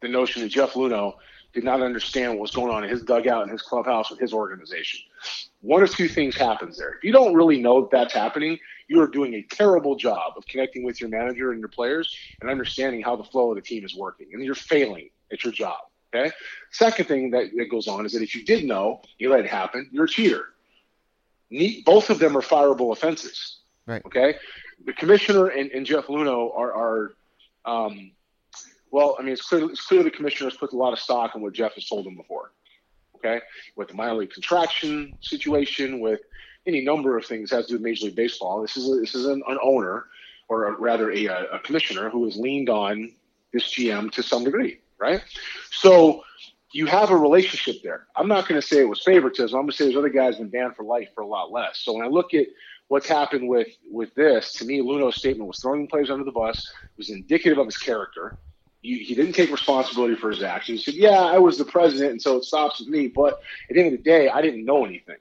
[0.00, 1.14] the notion that Jeff Luhnow
[1.52, 4.32] did not understand what was going on in his dugout and his clubhouse with his
[4.32, 5.00] organization.
[5.62, 6.94] One of two things happens there.
[6.94, 8.58] If you don't really know that that's happening,
[8.88, 12.48] you are doing a terrible job of connecting with your manager and your players and
[12.48, 14.28] understanding how the flow of the team is working.
[14.32, 15.78] And you're failing at your job.
[16.14, 16.30] Okay.
[16.72, 19.46] Second thing that, that goes on is that if you did know, you let it
[19.46, 20.46] happen, you're a cheater.
[21.84, 23.58] both of them are fireable offenses.
[23.86, 24.02] Right.
[24.04, 24.34] Okay.
[24.84, 27.12] the commissioner and, and Jeff Luhnow are, are
[27.64, 28.12] um,
[28.90, 31.34] well, I mean, it's clear, it's clear the commissioner has put a lot of stock
[31.34, 32.52] in what Jeff has told him before.
[33.16, 33.40] Okay,
[33.76, 36.20] with the minor league contraction situation, with
[36.66, 38.62] any number of things that has to do with Major League Baseball.
[38.62, 40.06] This is a, this is an, an owner,
[40.48, 43.12] or a, rather a, a commissioner, who has leaned on
[43.52, 45.22] this GM to some degree, right?
[45.70, 46.22] So
[46.72, 48.06] you have a relationship there.
[48.16, 49.56] I'm not going to say it was favoritism.
[49.56, 51.78] I'm going to say there's other guys been banned for life for a lot less.
[51.78, 52.46] So when I look at
[52.88, 56.58] what's happened with with this, to me, Luhnow's statement was throwing players under the bus.
[56.58, 58.38] It was indicative of his character.
[58.82, 60.84] He, didn't take responsibility for his actions.
[60.84, 63.74] He said, "Yeah, I was the president, and so it stops with me." But at
[63.74, 65.18] the end of the day, I didn't know anything.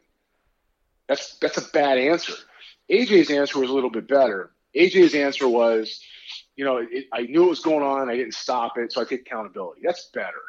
[1.08, 2.34] That's that's a bad answer.
[2.90, 4.52] AJ's answer was a little bit better.
[4.76, 6.00] AJ's answer was,
[6.56, 8.10] you know, it, I knew it was going on.
[8.10, 9.82] I didn't stop it, so I take accountability.
[9.84, 10.42] That's better.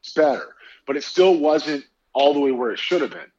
[0.00, 0.54] It's better,
[0.86, 3.32] but it still wasn't all the way where it should have been.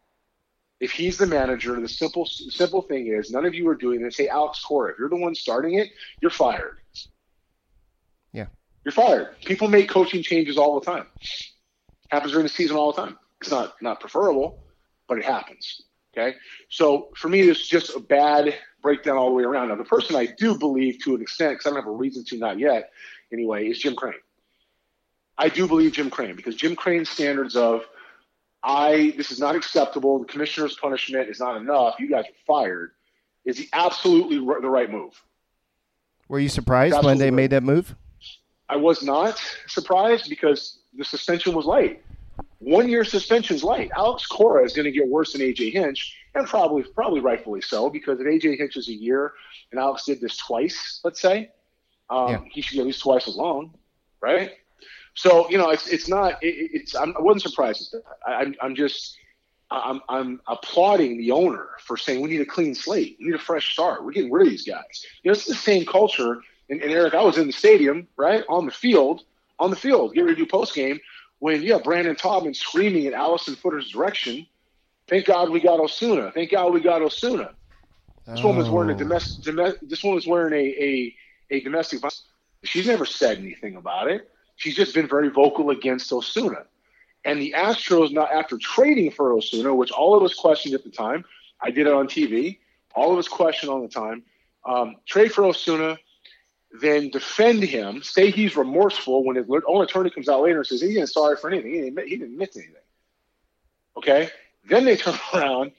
[0.79, 4.17] If he's the manager, the simple simple thing is none of you are doing this.
[4.17, 5.89] Hey, Alex Cora, if you're the one starting it,
[6.21, 6.79] you're fired.
[8.85, 9.39] You're fired.
[9.43, 11.07] People make coaching changes all the time.
[12.09, 13.17] Happens during the season all the time.
[13.41, 14.63] It's not not preferable,
[15.07, 15.81] but it happens.
[16.15, 16.37] Okay,
[16.69, 19.67] so for me, this is just a bad breakdown all the way around.
[19.67, 22.23] Now, the person I do believe to an extent, because I don't have a reason
[22.25, 22.91] to, not yet,
[23.33, 24.13] anyway, is Jim Crane.
[25.37, 27.81] I do believe Jim Crane because Jim Crane's standards of
[28.63, 30.19] I this is not acceptable.
[30.19, 31.95] The commissioner's punishment is not enough.
[31.99, 32.91] You guys are fired.
[33.43, 35.21] Is the absolutely r- the right move?
[36.27, 37.95] Were you surprised when they made that move?
[38.69, 42.01] I was not surprised because the suspension was light.
[42.59, 43.91] One year suspension is light.
[43.95, 47.89] Alex Cora is going to get worse than AJ Hinch, and probably probably rightfully so
[47.89, 49.33] because if AJ Hinch is a year
[49.71, 51.51] and Alex did this twice, let's say,
[52.09, 52.39] um, yeah.
[52.51, 53.73] he should get at least twice as long,
[54.21, 54.53] right?
[55.13, 56.41] So you know, it's it's not.
[56.43, 57.95] It, it's I'm, I wasn't surprised.
[58.25, 59.17] I, am I'm just
[59.71, 63.17] I'm I'm applauding the owner for saying we need a clean slate.
[63.19, 64.03] We need a fresh start.
[64.03, 65.05] We're getting rid of these guys.
[65.23, 66.41] You know, it's the same culture.
[66.69, 69.21] And, and Eric, I was in the stadium, right on the field,
[69.59, 70.99] on the field, getting ready to do post game
[71.39, 74.45] when yeah, Brandon Taubman screaming in Alyson Footer's direction.
[75.07, 76.31] Thank God we got Osuna.
[76.31, 77.51] Thank God we got Osuna.
[78.25, 78.47] This oh.
[78.47, 79.55] woman's wearing a domestic.
[79.55, 81.15] Dom- this woman's wearing a a,
[81.51, 82.01] a domestic.
[82.63, 86.65] She's never said anything about it she's just been very vocal against Osuna.
[87.23, 90.91] And the Astros, not after trading for Osuna, which all of us questioned at the
[90.91, 91.25] time,
[91.61, 92.59] I did it on TV.
[92.93, 94.23] All of us questioned all the time.
[94.63, 95.97] Um, trade for Osuna,
[96.81, 100.81] then defend him, say he's remorseful when his own attorney comes out later and says
[100.81, 101.71] he didn't sorry for anything.
[101.71, 102.75] He didn't, admit, he didn't admit to anything.
[103.97, 104.29] Okay?
[104.67, 105.71] Then they turn around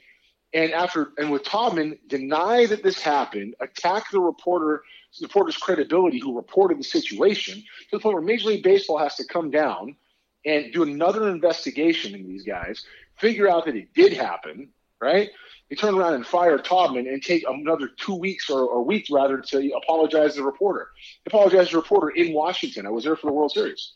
[0.56, 4.82] and after and with Taubman deny that this happened, attack the reporter
[5.20, 9.16] the reporter's credibility who reported the situation to the point where Major League Baseball has
[9.16, 9.96] to come down
[10.44, 12.84] and do another investigation in these guys,
[13.16, 14.68] figure out that it did happen,
[15.00, 15.30] right?
[15.68, 19.38] They turn around and fire Taubman and take another two weeks or, or weeks rather
[19.38, 20.88] to apologize to the reporter.
[21.26, 22.86] Apologize to the reporter in Washington.
[22.86, 23.94] I was there for the World Series.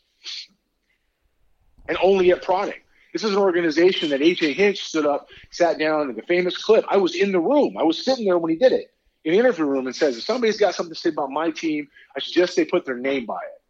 [1.87, 2.81] And only at prodding.
[3.13, 6.85] This is an organization that AJ Hinch stood up, sat down in the famous clip.
[6.89, 7.77] I was in the room.
[7.77, 10.23] I was sitting there when he did it in the interview room and says, if
[10.23, 13.35] somebody's got something to say about my team, I suggest they put their name by
[13.37, 13.61] it.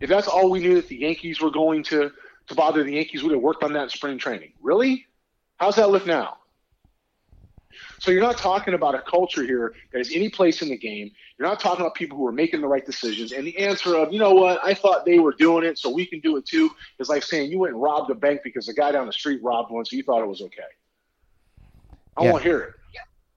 [0.00, 2.12] If that's all we knew that the Yankees were going to
[2.48, 4.54] to bother the Yankees, would have worked on that in spring training.
[4.62, 5.06] Really?
[5.58, 6.38] How's that look now?
[7.98, 11.10] So you're not talking about a culture here that is any place in the game.
[11.38, 13.32] You're not talking about people who are making the right decisions.
[13.32, 16.06] And the answer of, you know what, I thought they were doing it, so we
[16.06, 18.74] can do it too, is like saying you went and robbed a bank because the
[18.74, 20.62] guy down the street robbed one, so you thought it was okay.
[22.16, 22.32] I yeah.
[22.32, 22.74] want to hear it.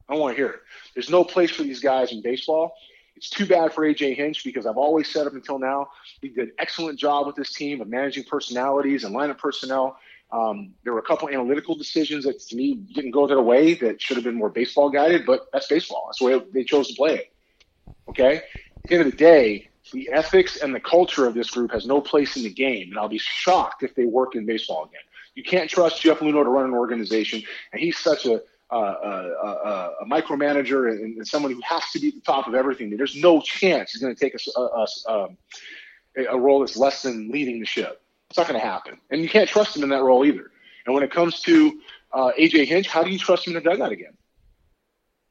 [0.10, 0.60] I want to hear it.
[0.94, 2.74] There's no place for these guys in baseball.
[3.16, 5.90] It's too bad for AJ Hinch because I've always said up until now
[6.22, 9.98] he did an excellent job with this team of managing personalities and lineup personnel.
[10.32, 14.02] Um, there were a couple analytical decisions that to me didn't go their way that
[14.02, 16.06] should have been more baseball guided, but that's baseball.
[16.08, 17.34] That's the way they chose to play it.
[18.10, 18.38] Okay.
[18.38, 21.86] At the end of the day, the ethics and the culture of this group has
[21.86, 25.02] no place in the game, and I'll be shocked if they work in baseball again.
[25.36, 27.42] You can't trust Jeff Luhnow to run an organization,
[27.72, 28.42] and he's such a
[28.72, 32.56] uh, a, a, micromanager and, and, someone who has to be at the top of
[32.56, 32.90] everything.
[32.96, 35.38] There's no chance he's going to take a, um,
[36.16, 38.01] a, role that's less than leading the ship.
[38.32, 40.52] It's not going to happen, and you can't trust him in that role either.
[40.86, 41.82] And when it comes to
[42.14, 44.14] uh, AJ Hinch, how do you trust him in the dugout again?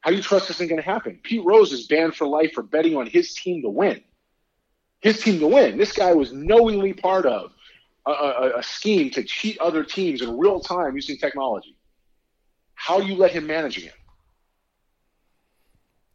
[0.02, 1.18] How do you trust this isn't going to happen?
[1.22, 4.02] Pete Rose is banned for life for betting on his team to win.
[5.00, 5.78] His team to win.
[5.78, 7.52] This guy was knowingly part of
[8.06, 11.78] a, a, a scheme to cheat other teams in real time using technology.
[12.74, 13.94] How do you let him manage again?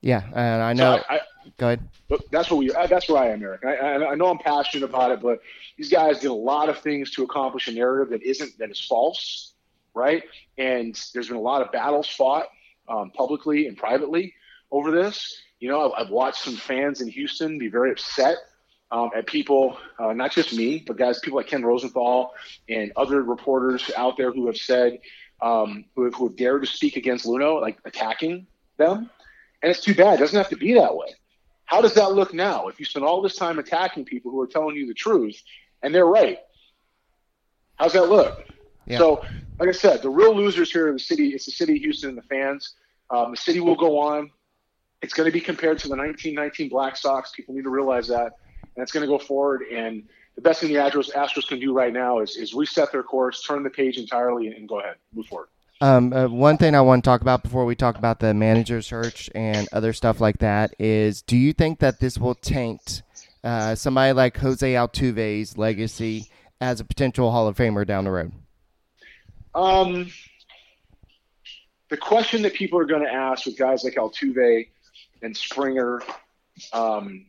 [0.02, 0.98] Yeah, and I know.
[0.98, 1.20] So I, I,
[1.58, 1.88] go ahead.
[2.08, 2.70] But that's what we.
[2.70, 3.66] That's where I am, Eric.
[3.66, 5.40] I, I, know I'm passionate about it, but
[5.78, 8.80] these guys did a lot of things to accomplish a narrative that isn't that is
[8.80, 9.54] false,
[9.94, 10.24] right?
[10.58, 12.48] And there's been a lot of battles fought
[12.88, 14.34] um, publicly and privately
[14.72, 15.42] over this.
[15.60, 18.38] You know, I've, I've watched some fans in Houston be very upset
[18.92, 22.34] um, at people, uh, not just me, but guys, people like Ken Rosenthal
[22.70, 25.00] and other reporters out there who have said,
[25.42, 29.10] um, who, have, who have dared to speak against Luhnow, like attacking them.
[29.62, 30.16] And it's too bad.
[30.16, 31.08] It doesn't have to be that way.
[31.66, 32.68] How does that look now?
[32.68, 35.42] If you spend all this time attacking people who are telling you the truth
[35.82, 36.40] and they're right,
[37.76, 38.44] how's that look?
[38.86, 39.00] Yeah.
[39.00, 39.26] So,
[39.60, 41.30] like I said, the real losers here are the city.
[41.30, 42.76] It's the city of Houston and the fans.
[43.10, 44.32] Um, the city will go on.
[45.02, 47.32] It's going to be compared to the 1919 Black Sox.
[47.32, 49.64] People need to realize that, and it's going to go forward.
[49.64, 50.04] And
[50.36, 53.44] the best thing the Astros, Astros can do right now is, is reset their course,
[53.44, 55.48] turn the page entirely, and go ahead, move forward.
[55.82, 58.82] Um, uh, one thing I want to talk about before we talk about the manager
[58.82, 63.02] search and other stuff like that is, do you think that this will taint
[63.44, 66.30] uh, somebody like Jose Altuve's legacy
[66.62, 68.32] as a potential Hall of Famer down the road?
[69.54, 70.12] Um,
[71.90, 74.68] the question that people are going to ask with guys like Altuve
[75.22, 76.02] and Springer
[76.72, 77.26] um,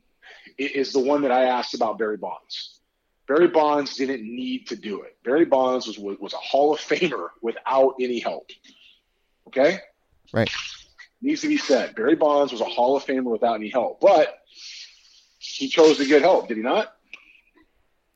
[0.56, 2.75] is the one that I asked about Barry Bonds.
[3.26, 5.16] Barry Bonds didn't need to do it.
[5.24, 8.50] Barry Bonds was was a Hall of Famer without any help.
[9.48, 9.78] Okay,
[10.32, 10.50] right.
[11.22, 11.94] Needs to be said.
[11.94, 14.38] Barry Bonds was a Hall of Famer without any help, but
[15.38, 16.48] he chose to get help.
[16.48, 16.94] Did he not?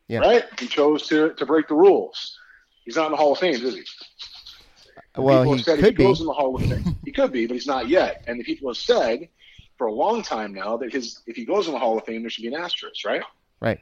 [0.06, 0.20] Yeah.
[0.20, 0.44] Right.
[0.58, 2.38] He chose to to break the rules.
[2.84, 3.82] He's not in the Hall of Fame, is he?
[5.16, 6.04] well, he could he be.
[6.04, 6.96] Goes in the Hall of Fame.
[7.04, 8.24] he could be, but he's not yet.
[8.26, 9.28] And the people have said
[9.76, 12.22] for a long time now that his if he goes in the Hall of Fame,
[12.22, 13.22] there should be an asterisk, right?
[13.60, 13.80] Right.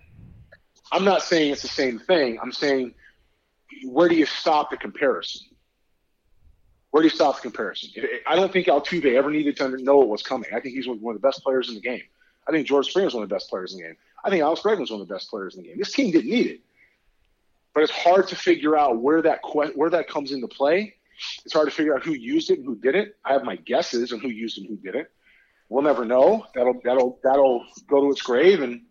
[0.91, 2.39] I'm not saying it's the same thing.
[2.41, 2.95] I'm saying
[3.85, 5.43] where do you stop the comparison?
[6.91, 7.91] Where do you stop the comparison?
[8.27, 10.51] I don't think Altuve ever needed to know what was coming.
[10.55, 12.03] I think he's one of the best players in the game.
[12.47, 13.97] I think George Springer is one of the best players in the game.
[14.25, 15.79] I think Alex Bregman is one of the best players in the game.
[15.79, 16.61] This team didn't need it,
[17.75, 20.95] but it's hard to figure out where that que- where that comes into play.
[21.45, 23.13] It's hard to figure out who used it and who didn't.
[23.25, 25.09] I have my guesses on who used it and who didn't.
[25.69, 26.47] We'll never know.
[26.55, 28.83] That'll that'll that'll go to its grave and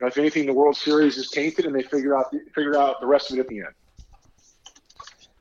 [0.00, 3.06] know, if anything, the World Series is tainted, and they figure out figure out the
[3.06, 3.74] rest of it at the end.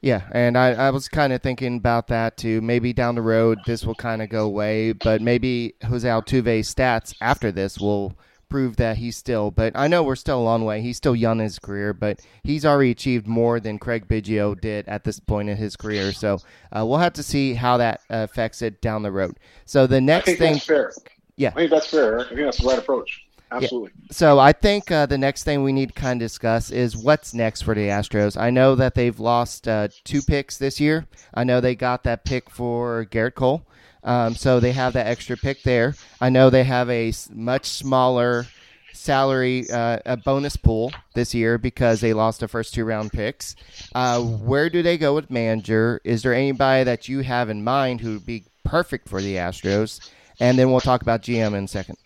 [0.01, 2.61] Yeah, and I, I was kind of thinking about that too.
[2.61, 7.15] Maybe down the road this will kind of go away, but maybe Jose Altuve's stats
[7.21, 8.15] after this will
[8.47, 9.49] prove that he's still.
[9.49, 10.81] But I know we're still a long way.
[10.81, 14.87] He's still young in his career, but he's already achieved more than Craig Biggio did
[14.87, 16.11] at this point in his career.
[16.11, 16.39] So
[16.71, 19.39] uh, we'll have to see how that affects it down the road.
[19.65, 20.93] So the next thing, fair.
[21.35, 22.19] Yeah, I think that's fair.
[22.19, 23.24] I think that's the right approach.
[23.55, 23.91] Absolutely.
[23.95, 24.07] Yeah.
[24.11, 27.33] So I think uh, the next thing we need to kind of discuss is what's
[27.33, 28.39] next for the Astros.
[28.39, 31.05] I know that they've lost uh, two picks this year.
[31.33, 33.65] I know they got that pick for Gerrit Cole,
[34.03, 35.95] um, so they have that extra pick there.
[36.21, 38.45] I know they have a much smaller
[38.93, 43.55] salary uh, a bonus pool this year because they lost the first two round picks.
[43.93, 46.01] Uh, where do they go with manager?
[46.03, 50.09] Is there anybody that you have in mind who would be perfect for the Astros?
[50.39, 51.97] And then we'll talk about GM in a second.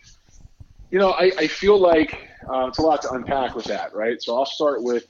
[0.90, 4.20] You know, I, I feel like uh, it's a lot to unpack with that, right?
[4.20, 5.06] So I'll start with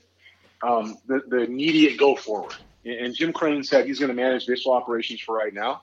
[0.61, 2.55] um, the, the immediate go forward.
[2.85, 5.81] And Jim Crane said he's going to manage baseball operations for right now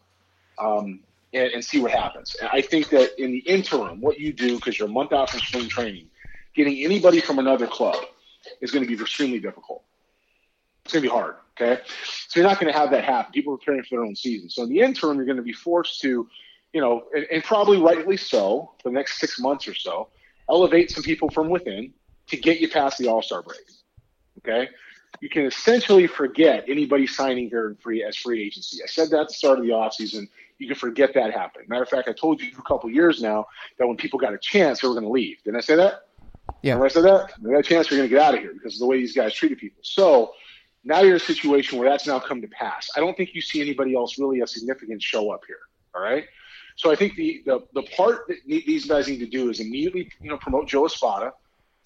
[0.59, 1.01] um,
[1.33, 2.37] and, and, see what happens.
[2.41, 5.31] And I think that in the interim, what you do, because you're a month out
[5.31, 6.07] from spring training,
[6.55, 7.97] getting anybody from another club
[8.61, 9.83] is going to be extremely difficult.
[10.85, 11.83] It's going to be hard, okay?
[12.29, 13.33] So you're not going to have that happen.
[13.33, 14.49] People are preparing for their own season.
[14.49, 16.29] So in the interim, you're going to be forced to–
[16.73, 20.09] you know, and, and probably rightly so, for the next six months or so,
[20.49, 21.93] elevate some people from within
[22.29, 23.61] to get you past the All Star break.
[24.39, 24.69] Okay,
[25.21, 28.83] you can essentially forget anybody signing here in free as free agency.
[28.83, 30.29] I said that at the start of the offseason.
[30.59, 31.69] You can forget that happened.
[31.69, 33.47] Matter of fact, I told you a couple years now
[33.79, 35.37] that when people got a chance, they were going to leave.
[35.45, 36.09] Didn't I say that?
[36.63, 36.75] Yeah.
[36.75, 38.53] When I said that, they got a chance, they're going to get out of here
[38.55, 39.81] because of the way these guys treated people.
[39.83, 40.33] So
[40.85, 42.91] now you're in a situation where that's now come to pass.
[42.97, 45.61] I don't think you see anybody else really a significant show up here.
[45.95, 46.25] All right.
[46.79, 50.09] So I think the, the, the part that these guys need to do is immediately,
[50.23, 51.33] you know, promote Joe Espada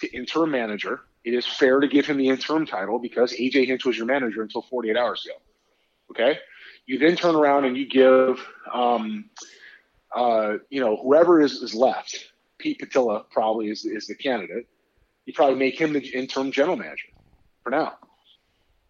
[0.01, 1.01] to interim manager.
[1.25, 4.43] It is fair to give him the interim title because AJ Hinch was your manager
[4.43, 5.37] until 48 hours ago.
[6.11, 6.39] Okay.
[6.85, 9.31] You then turn around and you give, um,
[10.15, 14.67] uh, you know, whoever is, is left, Pete Putila probably is, is the candidate.
[15.25, 17.09] You probably make him the interim general manager
[17.63, 17.95] for now.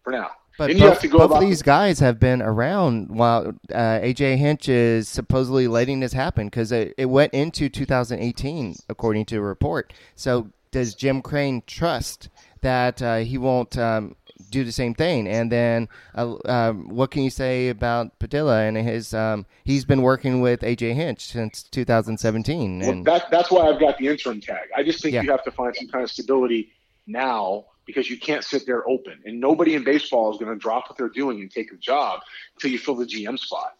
[0.03, 0.31] For now.
[0.57, 5.09] But then both, both of these guys have been around while uh, AJ Hinch is
[5.09, 9.93] supposedly letting this happen because it, it, went into 2018, according to a report.
[10.15, 12.29] So does Jim Crane trust
[12.61, 14.15] that uh, he won't um,
[14.51, 15.27] do the same thing?
[15.27, 19.11] And then uh, um, what can you say about Putila and his?
[19.13, 22.79] Um, he's been working with AJ Hinch since 2017.
[22.79, 24.69] Well, that, that's why I've got the interim tag.
[24.75, 25.23] I just think yeah.
[25.23, 26.71] you have to find some kind of stability
[27.07, 29.19] now because you can't sit there open.
[29.25, 32.21] And nobody in baseball is going to drop what they're doing and take a job
[32.55, 33.75] until you fill the GM spot.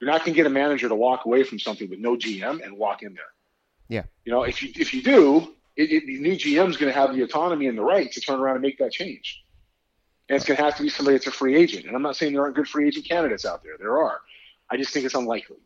[0.00, 2.62] You're not going to get a manager to walk away from something with no GM
[2.64, 3.24] and walk in there.
[3.88, 4.02] Yeah.
[4.24, 6.98] You know, if you if you do, it, it, the new GM is going to
[6.98, 9.42] have the autonomy and the right to turn around and make that change.
[10.28, 11.86] And it's going to have to be somebody that's a free agent.
[11.86, 13.78] And I'm not saying there aren't good free agent candidates out there.
[13.78, 14.20] There are.
[14.68, 15.58] I just think it's unlikely.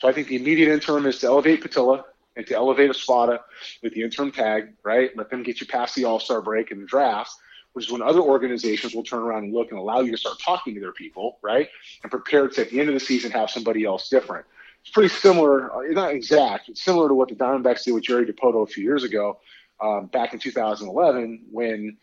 [0.00, 2.02] So I think the immediate interim is to elevate Putila
[2.36, 3.40] and to elevate a Espada
[3.82, 5.10] with the interim tag, right?
[5.16, 7.32] Let them get you past the All Star break and the draft,
[7.72, 10.38] which is when other organizations will turn around and look and allow you to start
[10.38, 11.68] talking to their people, right?
[12.02, 14.46] And prepare to at the end of the season have somebody else different.
[14.82, 18.24] It's pretty similar, uh, not exact, it's similar to what the Diamondbacks did with Jerry
[18.24, 19.40] Dipoto a few years ago,
[19.82, 21.96] um, back in 2011, when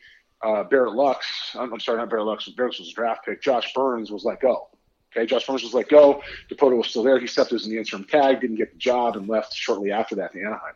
[0.44, 1.16] uh, Barret Loux,
[1.56, 3.42] I'm, I'm sorry, not Barret Loux, Barret Loux was a draft pick.
[3.42, 4.68] Josh Byrnes was let go.
[5.16, 6.22] Okay, Josh Byrnes was let go.
[6.50, 7.20] Dipoto was still there.
[7.20, 10.34] He stepped as an interim tag, didn't get the job, and left shortly after that
[10.34, 10.74] to Anaheim.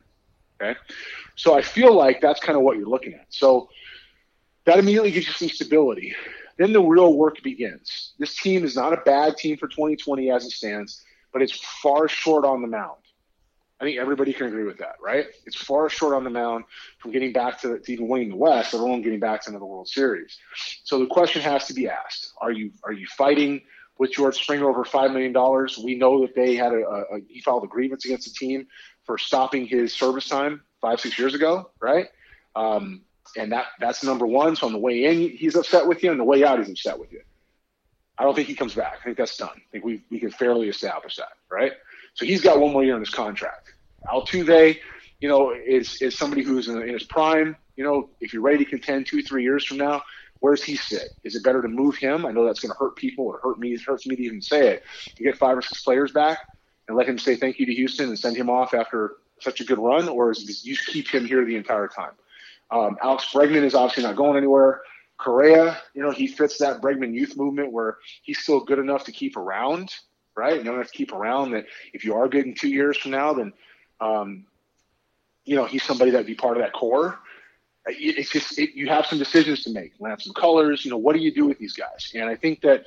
[0.62, 0.80] Okay,
[1.36, 3.26] so I feel like that's kind of what you're looking at.
[3.30, 3.70] So
[4.66, 6.14] that immediately gives you some stability.
[6.58, 8.14] Then the real work begins.
[8.18, 12.08] This team is not a bad team for 2020 as it stands, but it's far
[12.08, 12.98] short on the mound.
[13.80, 15.28] I think everybody can agree with that, right?
[15.46, 16.66] It's far short on the mound
[16.98, 19.66] from getting back to, to even winning the West, let alone getting back to another
[19.66, 20.40] World Series.
[20.84, 23.62] So the question has to be asked: Are you are you fighting?
[24.00, 25.34] With George Springer over $5 million.
[25.84, 28.68] We know that they had a, a, he filed a grievance against the team
[29.06, 32.08] for stopping his service time five, six years ago, right?
[32.56, 33.02] Um,
[33.36, 34.56] and that that's number one.
[34.56, 36.12] So on the way in, he's upset with you.
[36.12, 37.22] On the way out, he's upset with you.
[38.18, 38.98] I don't think he comes back.
[39.00, 39.50] I think that's done.
[39.56, 41.74] I think we, we can fairly establish that, right?
[42.16, 43.74] So he's got one more year in his contract.
[44.12, 44.78] Altuve,
[45.20, 47.56] you know, is, is somebody who's in, in his prime.
[47.76, 50.02] You know, if you're ready to contend two, three years from now,
[50.40, 51.10] Where's he sit?
[51.24, 52.26] Is it better to move him?
[52.26, 53.74] I know that's going to hurt people or hurt me.
[53.74, 54.84] It hurts me to even say it.
[55.18, 56.40] You get five or six players back
[56.88, 59.64] and let him say thank you to Houston and send him off after such a
[59.64, 62.12] good run, or is it, you keep him here the entire time?
[62.72, 64.82] Um, Alex Bregman is obviously not going anywhere.
[65.18, 69.12] Correa, you know, he fits that Bregman youth movement where he's still good enough to
[69.12, 69.94] keep around,
[70.36, 70.58] right?
[70.58, 73.12] You don't have to keep around that if you are good in two years from
[73.12, 73.54] now, then,
[74.00, 74.46] um,
[75.46, 77.20] you know, he's somebody that'd be part of that core
[77.88, 79.94] it's just it, you have some decisions to make.
[80.00, 80.84] You have some colors.
[80.84, 82.12] You know, what do you do with these guys?
[82.14, 82.84] And I think that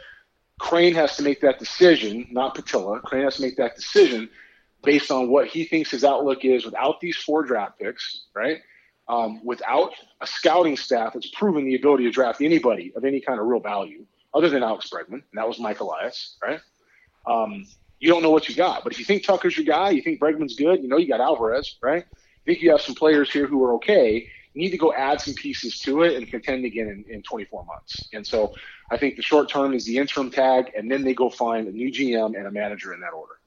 [0.59, 3.03] Crane has to make that decision, not Putila.
[3.03, 4.29] Crane has to make that decision
[4.83, 8.59] based on what he thinks his outlook is without these four draft picks, right?
[9.09, 13.41] Um, without a scouting staff that's proven the ability to draft anybody of any kind
[13.41, 16.61] of real value, other than Alex Bregman, and that was Mike Elias, right?
[17.27, 17.67] Um,
[17.99, 18.85] you don't know what you got.
[18.85, 21.21] But if you think Tucker's your guy, you think Bregman's good, you know you got
[21.21, 22.05] Alvarez, right?
[22.13, 25.35] You think you have some players here who are okay need to go add some
[25.35, 28.09] pieces to it and contend again in, in 24 months.
[28.13, 28.53] And so
[28.91, 31.73] I think the short term is the interim tag, and then they go find a
[31.73, 33.40] new GM and a manager in that order.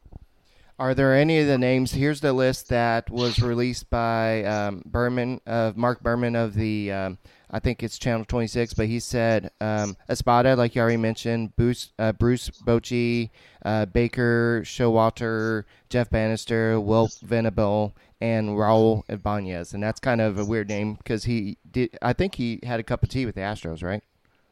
[0.79, 1.91] Are there any of the names?
[1.91, 7.17] Here's the list that was released by um, Berman of Mark Berman of the um,
[7.51, 11.91] I think it's Channel 26, but he said um, Espada, like you already mentioned, Bruce,
[11.99, 13.29] uh, Bruce Bochy,
[13.63, 20.45] uh, Baker, Showalter, Jeff Banister, Will Venable, and Raul Ibanez, and that's kind of a
[20.45, 21.95] weird name because he did.
[22.01, 24.01] I think he had a cup of tea with the Astros, right?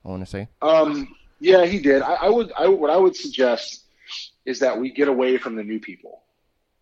[0.06, 0.48] I want to say.
[0.62, 2.04] Um, yeah, he did.
[2.04, 2.52] I, I would.
[2.56, 3.81] I, what I would suggest
[4.45, 6.24] is that we get away from the new people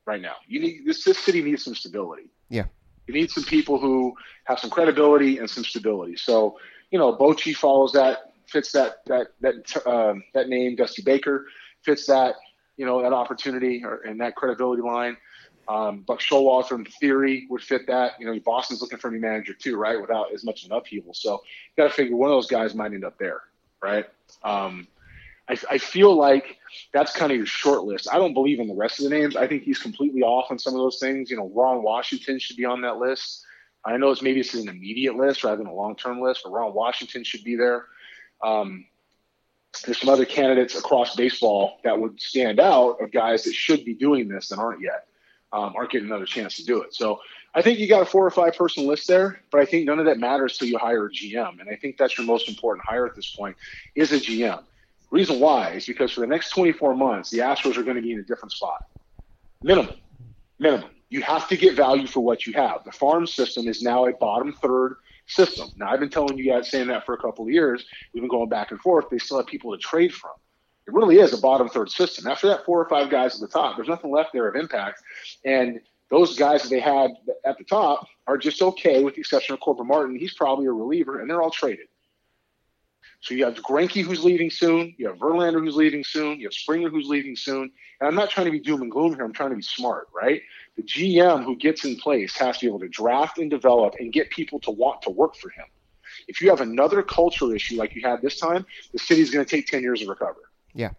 [0.05, 0.35] right now.
[0.47, 1.03] You need this.
[1.03, 2.29] This city needs some stability.
[2.49, 2.65] Yeah.
[3.07, 4.13] You need some people who
[4.45, 6.15] have some credibility and some stability.
[6.15, 6.59] So,
[6.91, 10.75] you know, Bochy follows that, fits that that that um, that name.
[10.75, 11.47] Dusty Baker
[11.83, 12.35] fits that,
[12.77, 15.17] you know, that opportunity or and that credibility line.
[15.67, 18.13] Um, Buck Showalter, in theory, would fit that.
[18.19, 19.99] You know, Boston's looking for a new manager too, right?
[20.01, 21.13] Without as much of an upheaval.
[21.13, 23.41] So you got to figure one of those guys might end up there,
[23.81, 24.05] right?
[24.43, 24.87] Um,
[25.49, 26.57] I, I, feel like
[26.93, 28.07] that's kind of your short list.
[28.12, 29.35] I don't believe in the rest of the names.
[29.35, 31.29] I think he's completely off on some of those things.
[31.29, 33.43] You know, Ron Washington should be on that list.
[33.83, 36.51] I know it's maybe it's an immediate list rather than a long term list, but
[36.51, 37.85] Ron Washington should be there.
[38.43, 38.85] Um,
[39.85, 43.93] there's some other candidates across baseball that would stand out of guys that should be
[43.93, 45.05] doing this and aren't yet
[45.51, 46.93] um, aren't getting another chance to do it.
[46.93, 47.21] So
[47.55, 49.99] I think you got a four or five person list there, but I think none
[49.99, 51.59] of that matters till you hire a GM.
[51.59, 53.55] And I think that's your most important hire at this point
[53.95, 54.63] is a GM.
[55.12, 58.13] Reason why is because for the next 24 months, the Astros are going to be
[58.13, 58.86] in a different spot.
[59.64, 59.95] Minimum.
[60.60, 60.89] Minimum.
[61.10, 62.84] You have to get value for what you have.
[62.84, 65.70] The farm system is now a bottom third system.
[65.78, 67.86] Now, I've been telling you guys saying that for a couple of years.
[68.14, 69.05] We've been going back and forth.
[69.10, 70.32] They still have people to trade from.
[70.88, 72.28] It really is a bottom third system.
[72.28, 75.01] After that four or five guys at the top, there's nothing left there of impact.
[75.45, 75.80] And
[76.10, 77.12] those guys that they had
[77.45, 80.18] at the top are just okay, with the exception of Corbin Martin.
[80.18, 81.88] He's probably a reliever, and they're all traded.
[83.22, 84.95] So you have Greinke who's leaving soon.
[84.97, 86.39] You have Verlander who's leaving soon.
[86.39, 87.70] You have Springer who's leaving soon.
[87.99, 89.26] And I'm not trying to be doom and gloom here.
[89.26, 90.41] I'm trying to be smart, right?
[90.78, 94.13] The GM who gets in place has to be able to draft and develop and
[94.13, 95.65] get people to want to work for him.
[96.28, 99.49] If you have another culture issue like you had this time, the city's going to
[99.49, 100.49] take 10 years to recover.
[100.74, 100.91] Yeah.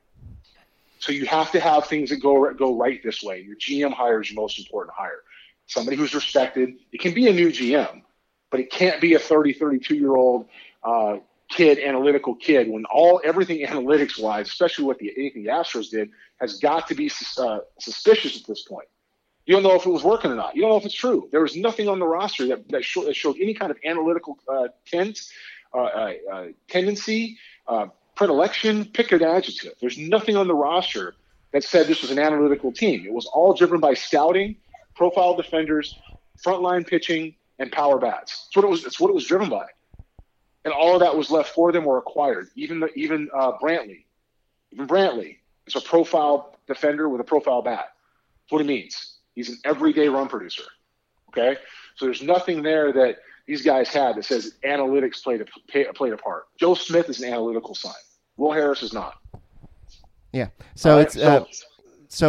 [0.99, 3.41] So you have to have things that go go right this way.
[3.41, 5.23] Your GM hire is your most important hire.
[5.67, 6.75] somebody who's respected.
[6.93, 8.03] It can be a new GM,
[8.51, 10.49] but it can't be a 30, 32 year old
[10.85, 11.17] uh,
[11.51, 16.11] kid, analytical kid, when all everything analytics wise, especially what the anything the Astros did,
[16.41, 18.89] has got to be uh, suspicious at this point.
[19.45, 20.55] You don't know if it was working or not.
[20.55, 21.29] You don't know if it's true.
[21.33, 24.39] There was nothing on the roster that, that, show, that showed any kind of analytical
[24.49, 25.21] uh, tint,
[25.75, 29.73] uh, uh, uh tendency, uh, predilection, pick an adjective.
[29.81, 31.15] There's nothing on the roster
[31.53, 33.05] that said this was an analytical team.
[33.05, 34.57] It was all driven by scouting,
[34.95, 35.99] profile defenders,
[36.45, 38.47] frontline pitching, and power bats.
[38.47, 38.83] That's what it was.
[38.85, 39.67] That's what it was driven by
[40.65, 42.49] and all of that was left for them or acquired.
[42.55, 44.05] Even the, even uh, Brantley,
[44.73, 47.93] even Brantley is a profile defender with a profile bat.
[48.43, 49.17] That's what he means.
[49.35, 50.65] He's an everyday run producer.
[51.29, 51.57] Okay,
[51.95, 56.17] so there's nothing there that these guys had that says analytics played a played a
[56.17, 56.47] part.
[56.59, 57.93] Joe Smith is an analytical sign.
[58.37, 59.15] Will Harris is not.
[60.33, 60.49] Yeah.
[60.75, 61.07] So right?
[61.07, 61.67] it's uh, so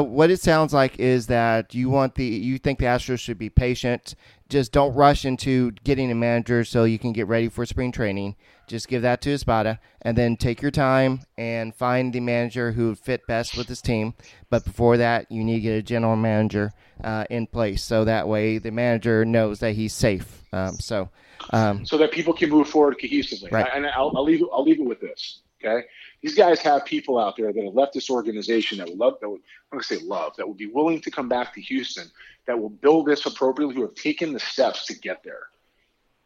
[0.03, 3.49] what it sounds like is that you want the you think the Astros should be
[3.49, 4.13] patient.
[4.47, 8.35] Just don't rush into getting a manager so you can get ready for spring training.
[8.67, 12.89] Just give that to Espada and then take your time and find the manager who
[12.89, 14.13] would fit best with his team.
[14.51, 16.73] But before that, you need to get a general manager
[17.03, 20.43] uh, in place so that way the manager knows that he's safe.
[20.53, 21.09] Um, so,
[21.53, 23.51] um, so that people can move forward cohesively.
[23.51, 23.67] Right.
[23.73, 25.41] And I'll, I'll leave I'll leave it with this.
[25.63, 25.85] Okay,
[26.21, 29.29] these guys have people out there that have left this organization that would love, that
[29.29, 29.41] would,
[29.71, 32.09] I'm going to say love, that would be willing to come back to Houston,
[32.47, 35.49] that will build this appropriately, who have taken the steps to get there.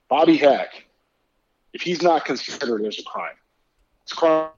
[0.07, 0.85] Bobby Heck,
[1.73, 3.35] if he's not considered, there's a crime.
[4.03, 4.49] It's a crime.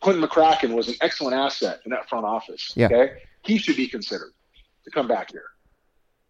[0.00, 2.72] Quinton McCracken was an excellent asset in that front office.
[2.74, 2.86] Yeah.
[2.86, 4.32] Okay, he should be considered
[4.84, 5.44] to come back here.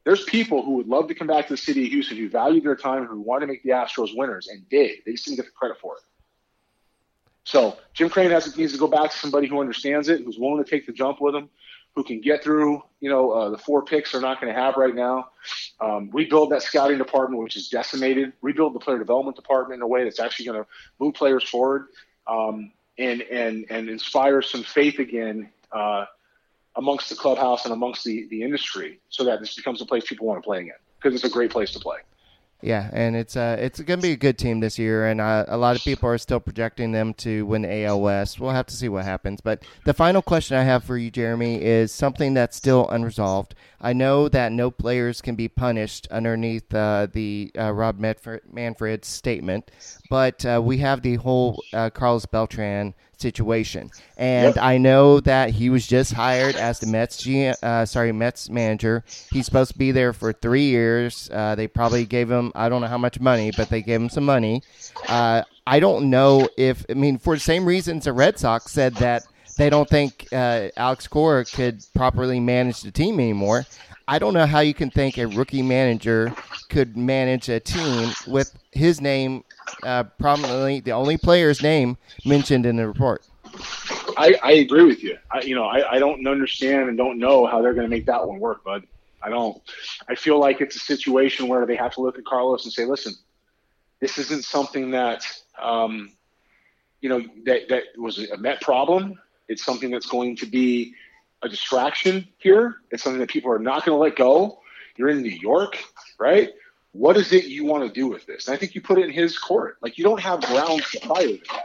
[0.05, 2.61] There's people who would love to come back to the city of Houston who value
[2.61, 4.99] their time, who want to make the Astros winners, and did.
[5.07, 6.03] They just didn't get the credit for it.
[7.45, 10.63] So Jim Crane has needs to go back to somebody who understands it, who's willing
[10.63, 11.49] to take the jump with him,
[11.95, 12.83] who can get through.
[13.01, 15.29] You know, uh, the four picks they're not going to have right now.
[15.81, 18.33] Um, rebuild that scouting department, which is decimated.
[18.43, 20.69] Rebuild the player development department in a way that's actually going to
[21.01, 21.87] move players forward,
[22.27, 25.51] um, and and and inspire some faith again.
[25.71, 26.07] Uh,
[26.77, 30.27] amongst the clubhouse and amongst the, the industry so that this becomes a place people
[30.27, 31.99] want to play again because it's a great place to play.
[32.63, 35.45] Yeah, and it's uh, it's going to be a good team this year, and uh,
[35.49, 38.39] a lot of people are still projecting them to win AL West.
[38.39, 39.41] We'll have to see what happens.
[39.41, 43.57] But the final question I have for you, Jeremy, is something that's still unresolved.
[43.81, 49.73] I know that no players can be punished underneath uh, the uh, Rob Manfred statement,
[50.09, 53.91] but uh, we have the whole uh, Carlos Beltran situation.
[54.17, 54.63] And yep.
[54.63, 59.05] I know that he was just hired as the Mets GM, uh, sorry Mets manager.
[59.31, 61.31] He's supposed to be there for three years.
[61.33, 64.11] Uh, they probably gave him I don't know how much money, but they gave him
[64.11, 64.63] some money.
[65.09, 68.97] Uh, I don't know if I mean for the same reasons the Red Sox said
[68.97, 69.23] that
[69.57, 73.67] they don't think uh, Alex Cora could properly manage the team anymore.
[74.09, 76.35] I don't know how you can think a rookie manager
[76.69, 79.45] could manage a team with his name
[79.83, 83.27] uh, prominently, the only player's name mentioned in the report.
[84.17, 85.19] I, I agree with you.
[85.31, 88.07] I, you know, I, I don't understand and don't know how they're going to make
[88.07, 88.87] that one work, bud.
[89.23, 89.61] I don't.
[90.09, 92.85] I feel like it's a situation where they have to look at Carlos and say,
[92.85, 93.15] listen,
[94.01, 95.25] this isn't something that,
[95.61, 96.13] um,
[97.01, 99.19] you know, that, that was a Met problem.
[99.49, 100.95] It's something that's going to be
[101.43, 102.77] a distraction here.
[102.91, 104.61] It's something that people are not going to let go.
[104.97, 105.83] You're in New York,
[106.19, 106.51] right?
[106.93, 108.47] What is it you want to do with this?
[108.47, 109.79] And I think you put it in his court.
[109.81, 111.63] Like you don't have grounds to fire the guy,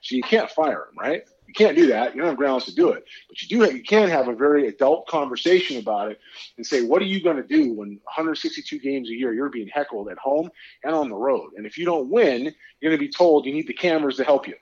[0.00, 1.22] so you can't fire him, right?
[1.46, 2.14] You can't do that.
[2.14, 3.62] You don't have grounds to do it, but you do.
[3.62, 6.18] Have, you can have a very adult conversation about it
[6.56, 9.68] and say, what are you going to do when 162 games a year you're being
[9.68, 10.50] heckled at home
[10.82, 11.52] and on the road?
[11.56, 14.24] And if you don't win, you're going to be told you need the cameras to
[14.24, 14.56] help you.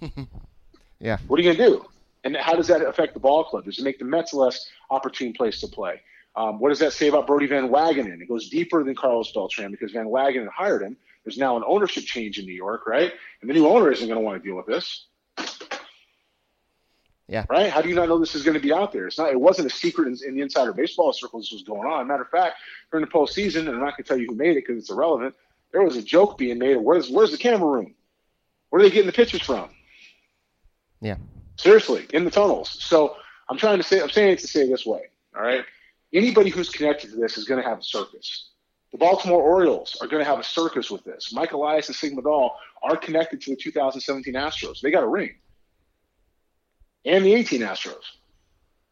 [0.98, 1.18] yeah.
[1.26, 1.91] What are you going to do?
[2.24, 3.64] And how does that affect the ball club?
[3.64, 6.00] Does it make the Mets a less opportune place to play?
[6.34, 8.20] Um, what does that say about Brodie Van Wagenen?
[8.20, 10.96] It goes deeper than Carlos Beltran because Van Wagenen hired him.
[11.24, 13.12] There's now an ownership change in New York, right?
[13.40, 15.06] And the new owner isn't going to want to deal with this.
[17.28, 17.44] Yeah.
[17.48, 17.70] Right?
[17.70, 19.06] How do you not know this is going to be out there?
[19.06, 19.30] It's not.
[19.30, 21.44] It wasn't a secret in, in the insider baseball circles.
[21.44, 22.06] This was going on.
[22.06, 22.56] Matter of fact,
[22.90, 24.90] during the postseason, and I'm not going to tell you who made it because it's
[24.90, 25.34] irrelevant.
[25.72, 26.76] There was a joke being made.
[26.76, 27.94] Of where's Where's the camera room?
[28.70, 29.70] Where are they getting the pictures from?
[31.00, 31.16] Yeah.
[31.56, 32.76] Seriously, in the tunnels.
[32.82, 33.16] So
[33.48, 34.00] I'm trying to say.
[34.00, 35.02] I'm saying it to say this way.
[35.36, 35.64] All right
[36.12, 38.50] anybody who's connected to this is going to have a circus.
[38.92, 41.32] The Baltimore Orioles are going to have a circus with this.
[41.32, 42.50] Mike Elias and Sig Mejdal
[42.82, 44.80] are connected to the 2017 Astros.
[44.80, 45.34] They got a ring.
[47.04, 48.02] And the 18 Astros.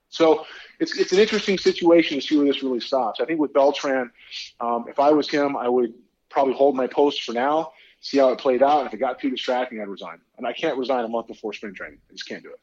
[0.08, 0.46] So
[0.80, 3.20] it's, it's an interesting situation to see where this really stops.
[3.20, 4.10] I think with Beltran,
[4.60, 5.92] um, if I was him, I would
[6.30, 8.86] probably hold my post for now, see how it played out.
[8.86, 10.18] If it got too distracting, I'd resign.
[10.38, 11.98] And I can't resign a month before spring training.
[12.08, 12.60] I just can't do it.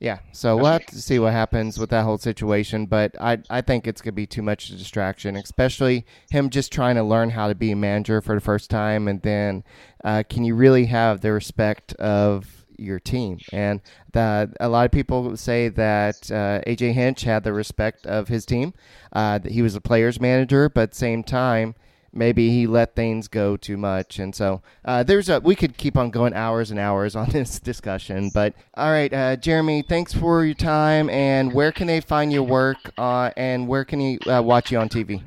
[0.00, 3.60] Yeah, so we'll have to see what happens with that whole situation, but I I
[3.60, 7.30] think it's gonna be too much of a distraction, especially him just trying to learn
[7.30, 9.62] how to be a manager for the first time, and then
[10.02, 13.38] uh, can you really have the respect of your team?
[13.52, 13.80] And
[14.12, 18.44] the, a lot of people say that uh, AJ Hinch had the respect of his
[18.44, 18.74] team,
[19.12, 21.76] uh, that he was a players manager, but same time
[22.12, 24.18] maybe he let things go too much.
[24.18, 27.58] And so uh, there's a we could keep on going hours and hours on this
[27.60, 32.32] discussion but all right uh, jeremy thanks for your time and where can they find
[32.32, 35.22] your work uh, and where can he uh, watch you on tv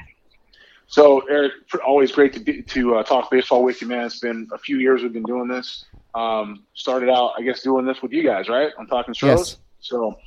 [0.88, 1.54] so eric
[1.86, 4.06] always great to, be, to uh, talk baseball with you man.
[4.06, 5.86] It's been a few years we've been doing this.
[6.14, 8.72] Um, started out i guess doing this with you guys right?
[8.80, 9.58] I'm talking shows yes.
[9.80, 10.18] so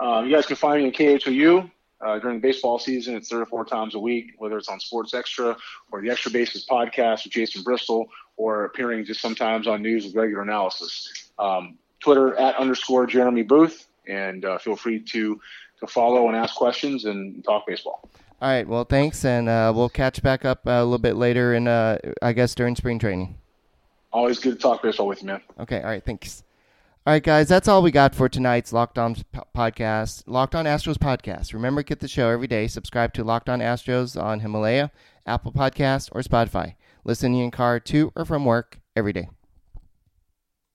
[0.00, 1.70] uh, you guys can find me in khou
[2.04, 3.16] uh, during baseball season.
[3.16, 5.56] It's three or four times a week, whether it's on Sports Extra
[5.90, 10.14] or the Extra Bases podcast with Jason Bristol, or appearing just sometimes on news with
[10.14, 11.30] regular analysis.
[11.38, 15.40] Um, Twitter at underscore Jeremy Booth, and uh, feel free to
[15.80, 18.08] to follow and ask questions and talk baseball.
[18.40, 18.66] All right.
[18.68, 22.32] Well, thanks, and uh, we'll catch back up a little bit later, in uh, I
[22.32, 23.38] guess during spring training.
[24.12, 25.40] Always good to talk baseball with you, man.
[25.58, 25.78] Okay.
[25.78, 26.04] All right.
[26.04, 26.42] Thanks.
[27.06, 29.14] All right, guys, that's all we got for tonight's Locked On
[29.54, 31.52] podcast, Locked On Astros podcast.
[31.52, 32.66] Remember, get the show every day.
[32.66, 34.90] Subscribe to Locked On Astros on Himalaya,
[35.26, 36.76] Apple Podcast, or Spotify.
[37.04, 39.28] Listen in car to or from work every day.